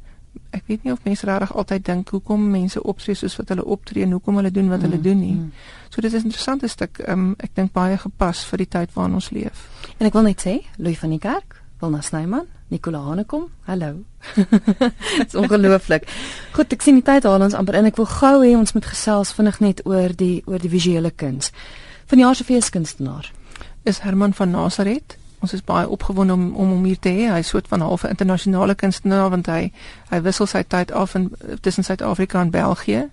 ek 0.49 0.63
weet 0.65 0.84
nie 0.84 0.93
of 0.93 1.04
mense 1.06 1.25
regtig 1.25 1.54
altyd 1.56 1.86
dink 1.86 2.10
hoekom 2.13 2.49
mense 2.52 2.82
optree 2.84 3.15
soos 3.17 3.36
wat 3.38 3.49
hulle 3.54 3.65
optree 3.65 4.06
en 4.06 4.15
hoekom 4.17 4.39
hulle 4.39 4.52
doen 4.52 4.69
wat 4.69 4.82
hulle 4.86 4.97
mm, 4.97 5.06
doen 5.06 5.19
nie. 5.19 5.34
Mm. 5.36 5.52
So 5.89 6.02
dit 6.02 6.13
is 6.13 6.21
'n 6.21 6.30
interessante 6.30 6.67
stuk 6.67 7.02
um, 7.08 7.36
ek 7.38 7.56
dink 7.56 7.71
baie 7.71 7.97
gepas 7.97 8.45
vir 8.45 8.58
die 8.58 8.67
tyd 8.67 8.93
waarin 8.93 9.13
ons 9.13 9.30
leef. 9.30 9.67
En 9.97 10.08
ek 10.08 10.13
wil 10.13 10.21
net 10.21 10.41
sê, 10.41 10.62
Louis 10.78 10.99
van 10.99 11.10
die 11.10 11.19
Kerk, 11.19 11.62
Wilna 11.80 12.02
Snyman, 12.02 12.47
Nicola 12.69 12.99
Hanekom. 12.99 13.49
Hallo. 13.65 14.03
Dit's 15.17 15.36
ongelooflik. 15.36 16.03
Goed, 16.53 16.73
ek 16.73 16.84
sien 16.86 16.99
die 16.99 17.05
tyd 17.05 17.25
haal 17.25 17.41
ons 17.41 17.55
amper 17.58 17.79
in. 17.79 17.88
Ek 17.89 17.97
wil 17.97 18.05
gou 18.10 18.36
hê 18.43 18.51
ons 18.53 18.75
moet 18.75 18.86
gesels 18.86 19.32
vinnig 19.34 19.58
net 19.63 19.82
oor 19.89 20.13
die 20.13 20.43
oor 20.45 20.62
die 20.62 20.69
visuele 20.69 21.10
kuns. 21.10 21.49
Vanjaar 22.12 22.38
se 22.38 22.45
feeskunstenaar 22.45 23.32
is 23.89 24.03
Herman 24.05 24.38
van 24.38 24.53
Nazareth. 24.53 25.17
Ons 25.41 25.55
is 25.58 25.65
baie 25.65 25.89
opgewonde 25.89 26.36
om 26.38 26.45
om 26.53 26.75
hom 26.75 26.86
hier 26.86 26.99
te 27.01 27.10
hê. 27.10 27.25
Hy 27.32 27.41
is 27.41 27.49
soort 27.49 27.67
van 27.73 27.82
halfe 27.82 28.12
internasionale 28.13 28.75
kunstenaar 28.77 29.34
want 29.34 29.49
hy 29.49 29.71
hy 30.12 30.19
wissel 30.25 30.49
sy 30.51 30.62
tyd 30.62 30.93
af 30.93 31.15
in 31.17 31.32
tussen 31.65 31.88
Suid-Afrika 31.88 32.41
en 32.41 32.51
België. 32.53 33.08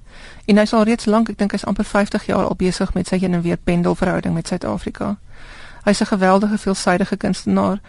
En 0.52 0.60
hy's 0.60 0.74
al 0.76 0.84
reeds 0.84 1.08
lank, 1.08 1.30
ek 1.32 1.38
dink 1.40 1.56
hy's 1.56 1.64
amper 1.64 1.88
50 1.88 2.28
jaar 2.28 2.44
al 2.44 2.58
besig 2.60 2.92
met 2.92 3.08
sy 3.08 3.22
heen 3.24 3.40
en 3.40 3.46
weer 3.46 3.56
pendelverhouding 3.56 4.36
met 4.36 4.52
Suid-Afrika. 4.52 5.16
Hy's 5.86 6.02
'n 6.02 6.12
geweldige 6.12 6.58
veelsidige 6.58 7.16
kunstenaar 7.16 7.80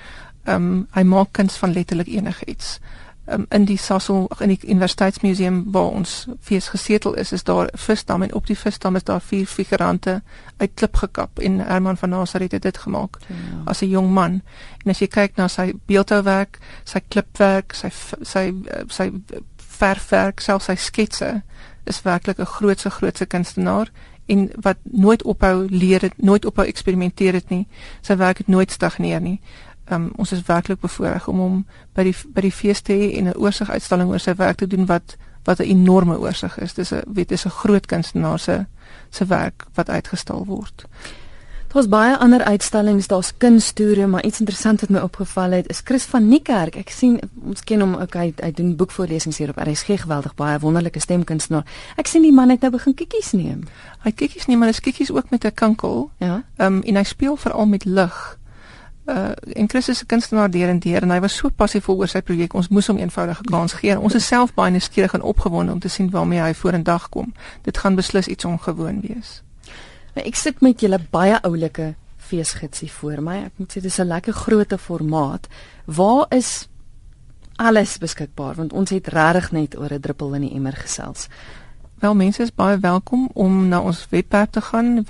ehm 0.48 0.56
um, 0.56 0.88
hy 0.96 1.04
maak 1.04 1.32
kuns 1.32 1.58
van 1.60 1.74
letterlik 1.76 2.08
enigiets. 2.08 2.80
Ehm 3.26 3.42
um, 3.42 3.46
in 3.50 3.66
die 3.66 3.78
Sasol 3.78 4.30
in 4.40 4.54
die 4.54 4.60
Universiteitsmuseum 4.64 5.64
waar 5.72 5.92
ons 6.00 6.28
fees 6.42 6.70
gesetel 6.72 7.14
is, 7.14 7.32
is 7.32 7.44
daar 7.44 7.66
'n 7.66 7.78
visdam 7.78 8.22
en 8.24 8.34
op 8.34 8.48
die 8.48 8.58
visdam 8.58 8.96
is 8.96 9.04
daar 9.04 9.22
vier 9.22 9.46
figurante 9.46 10.22
uit 10.58 10.72
klip 10.74 10.96
gekap 10.96 11.40
en 11.40 11.60
Herman 11.60 11.98
van 11.98 12.10
Nazareth 12.10 12.52
het 12.52 12.62
dit 12.62 12.78
gemaak 12.78 13.18
ja. 13.28 13.36
as 13.66 13.82
'n 13.82 13.90
jong 13.90 14.14
man. 14.14 14.42
En 14.84 14.92
as 14.92 15.00
jy 15.00 15.08
kyk 15.08 15.36
na 15.36 15.48
sy 15.48 15.74
beeldhouwerk, 15.86 16.58
sy 16.84 17.00
klipwerk, 17.08 17.74
sy 17.74 17.90
sy 18.22 18.54
sy 18.88 19.12
verfwerk, 19.58 20.40
selfs 20.40 20.66
sy 20.66 20.76
sketse, 20.76 21.42
is 21.84 22.02
werklik 22.02 22.40
'n 22.40 22.46
grootse 22.46 22.90
grootse 22.90 23.26
kunstenaar 23.26 23.92
en 24.26 24.52
wat 24.56 24.78
nooit 24.84 25.24
ophou 25.24 25.68
leer 25.70 26.02
het, 26.02 26.14
nooit 26.18 26.46
ophou 26.46 26.68
eksperimenteer 26.68 27.34
het 27.34 27.50
nie. 27.50 27.68
Sy 28.02 28.16
werk 28.16 28.38
het 28.38 28.48
nooit 28.48 28.72
stagneer 28.72 29.22
nie 29.22 29.42
um, 29.92 30.12
ons 30.16 30.32
is 30.32 30.42
werklik 30.48 30.80
bevoorreg 30.80 31.28
om 31.28 31.40
hom 31.40 31.66
by 31.94 32.04
die 32.04 32.16
by 32.34 32.42
die 32.42 32.52
fees 32.52 32.82
te 32.82 32.94
hê 32.94 33.18
en 33.18 33.28
'n 33.28 33.38
oorsig 33.38 33.70
uitstalling 33.70 34.10
oor 34.10 34.20
sy 34.20 34.36
werk 34.36 34.58
te 34.58 34.68
doen 34.68 34.86
wat 34.86 35.18
wat 35.44 35.60
'n 35.60 35.70
enorme 35.70 36.20
oorsig 36.20 36.58
is. 36.60 36.74
Dis 36.74 36.94
'n 36.94 37.02
weet 37.14 37.30
dis 37.30 37.46
'n 37.46 37.50
groot 37.50 37.86
kunstenaar 37.86 38.40
se 38.40 38.66
se 39.10 39.26
werk 39.26 39.66
wat 39.74 39.90
uitgestal 39.90 40.46
word. 40.46 40.86
Daar's 41.68 41.88
baie 41.88 42.18
ander 42.18 42.44
uitstallings, 42.44 43.08
daar's 43.08 43.34
kunstoere, 43.38 44.08
maar 44.08 44.24
iets 44.24 44.40
interessant 44.40 44.82
wat 44.82 44.90
my 44.90 45.00
opgeval 45.00 45.52
het 45.52 45.68
is 45.70 45.82
Chris 45.84 46.04
van 46.04 46.28
Niekerk. 46.28 46.76
Ek 46.76 46.90
sien 46.90 47.20
ons 47.44 47.64
ken 47.64 47.80
hom 47.80 47.96
ook 47.96 48.14
hy, 48.14 48.34
hy 48.40 48.52
doen 48.52 48.76
boekvoorlesings 48.76 49.38
hier 49.38 49.50
op 49.50 49.60
RSG 49.62 50.00
geweldig 50.02 50.36
baie 50.36 50.60
wonderlike 50.60 51.00
stemkunstenaar. 51.00 51.68
Ek 51.96 52.08
sien 52.08 52.22
die 52.22 52.32
man 52.32 52.50
het 52.50 52.64
nou 52.64 52.72
begin 52.72 52.96
kikkies 52.96 53.32
neem. 53.32 53.68
Hy 54.04 54.12
kikkies 54.12 54.48
neem, 54.48 54.60
maar 54.64 54.72
hy 54.72 54.80
kikkies 54.80 55.12
ook 55.12 55.30
met 55.30 55.46
'n 55.46 55.54
kinkel. 55.54 56.10
Ja. 56.18 56.44
Ehm 56.56 56.74
um, 56.74 56.82
en 56.82 56.96
hy 56.96 57.04
speel 57.04 57.36
veral 57.36 57.66
met 57.66 57.86
lig. 57.86 58.38
Uh 59.08 59.32
en 59.54 59.70
Chris 59.70 59.90
is 59.90 60.02
'n 60.02 60.06
kunstenaar 60.06 60.52
deur 60.52 60.70
en 60.70 60.80
deur 60.80 61.02
en 61.02 61.10
hy 61.10 61.20
was 61.20 61.36
so 61.36 61.50
passief 61.50 61.90
oor 61.90 62.08
sy 62.08 62.22
projek. 62.22 62.54
Ons 62.54 62.68
moes 62.68 62.88
hom 62.88 62.98
eenvoudige 62.98 63.44
kans 63.44 63.74
gee. 63.74 64.00
Ons 64.00 64.16
is 64.16 64.28
self 64.28 64.54
baie 64.54 64.72
nuuskierig 64.72 65.14
en 65.14 65.22
opgewonde 65.22 65.72
om 65.72 65.80
te 65.80 65.88
sien 65.88 66.10
waarmee 66.10 66.40
hy 66.40 66.54
vorendag 66.54 67.10
kom. 67.10 67.34
Dit 67.62 67.78
gaan 67.78 67.96
beslis 67.96 68.28
iets 68.28 68.46
ongewoon 68.46 69.02
wees. 69.02 69.44
Nou, 70.16 70.28
ek 70.28 70.36
sit 70.36 70.62
met 70.62 70.82
julle 70.82 71.00
baie 71.10 71.42
oulike 71.42 71.96
feesgidsie 72.18 72.92
voor 72.92 73.22
my. 73.22 73.38
Ek 73.46 73.52
moet 73.56 73.78
sê 73.78 73.82
dis 73.82 74.00
'n 74.00 74.08
lekker 74.08 74.34
groote 74.34 74.78
formaat. 74.78 75.48
Waar 75.86 76.26
is 76.30 76.68
alles 77.56 77.98
beskikbaar 77.98 78.56
want 78.56 78.74
ons 78.74 78.90
het 78.90 79.08
regtig 79.08 79.52
net 79.52 79.78
oor 79.78 79.94
'n 79.94 80.02
druppel 80.02 80.34
in 80.34 80.42
die 80.42 80.54
emmer 80.54 80.74
gesels. 80.74 81.28
Wel 82.00 82.16
mense 82.16 82.42
is 82.42 82.54
baie 82.54 82.78
welkom 82.78 83.30
om 83.34 83.68
na 83.68 83.82
ons 83.82 84.08
webwerf 84.10 84.50
te 84.50 84.62
gaan 84.62 85.04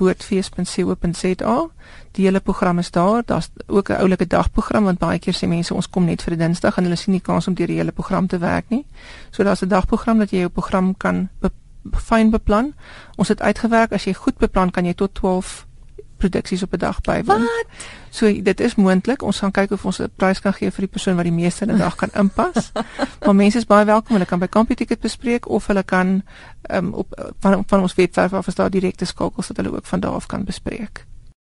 www.woordfees.co.za. 0.00 1.68
Die 2.16 2.24
hele 2.24 2.40
program 2.40 2.78
is 2.78 2.90
daar. 2.90 3.22
Daar's 3.26 3.50
ook 3.66 3.88
'n 3.88 4.00
oulike 4.00 4.26
dagprogram 4.26 4.84
want 4.84 4.98
baie 4.98 5.18
keer 5.18 5.34
sê 5.34 5.48
mense 5.48 5.74
ons 5.74 5.90
kom 5.90 6.04
net 6.04 6.22
vir 6.22 6.34
'n 6.34 6.38
Dinsdag 6.38 6.76
en 6.76 6.84
hulle 6.84 6.96
sien 6.96 7.12
nie 7.12 7.20
kans 7.20 7.46
om 7.46 7.54
deur 7.54 7.66
die 7.66 7.76
hele 7.76 7.92
program 7.92 8.26
te 8.26 8.38
werk 8.38 8.64
nie. 8.68 8.86
So 9.30 9.44
daar's 9.44 9.62
'n 9.62 9.68
dagprogram 9.68 10.18
dat 10.18 10.30
jy 10.30 10.38
jou 10.38 10.48
program 10.48 10.96
kan 10.96 11.28
fyn 11.92 12.30
beplan. 12.30 12.74
Ons 13.16 13.28
het 13.28 13.40
uitgewerk 13.40 13.92
as 13.92 14.04
jy 14.04 14.14
goed 14.14 14.38
beplan 14.38 14.70
kan 14.70 14.84
jy 14.84 14.94
tot 14.94 15.14
12 15.14 15.66
produksies 16.20 16.62
op 16.62 16.72
'n 16.72 16.78
dag 16.78 17.00
bywoon. 17.00 17.40
Wat? 17.40 17.66
So 18.10 18.42
dit 18.42 18.60
is 18.60 18.74
moontlik. 18.74 19.22
Ons 19.22 19.38
gaan 19.38 19.50
kyk 19.50 19.70
of 19.70 19.84
ons 19.84 19.98
'n 19.98 20.12
prys 20.16 20.40
kan 20.40 20.52
gee 20.52 20.70
vir 20.70 20.86
die 20.86 20.94
persoon 20.96 21.14
wat 21.16 21.24
die 21.24 21.38
meeste 21.42 21.64
in 21.64 21.72
'n 21.74 21.78
dag 21.78 21.96
kan 21.96 22.10
inpas. 22.12 22.72
maar 23.24 23.34
mense 23.34 23.58
is 23.58 23.66
baie 23.66 23.84
welkom. 23.84 24.12
Hulle 24.12 24.26
kan 24.26 24.38
by 24.38 24.46
Kampie 24.46 24.76
Ticket 24.76 25.00
bespreek 25.00 25.48
of 25.48 25.66
hulle 25.66 25.82
kan 25.82 26.22
um, 26.70 26.92
op 26.92 27.34
van 27.40 27.64
van 27.66 27.80
ons 27.80 27.94
webwerf 27.94 28.32
af 28.32 28.46
is 28.46 28.54
daar 28.54 28.70
direkte 28.70 29.04
skakels 29.04 29.46
dat 29.46 29.56
hulle 29.56 29.76
ook 29.76 29.86
van 29.86 30.00
daar 30.00 30.12
af 30.12 30.26
kan 30.26 30.44
bespreek. 30.44 31.06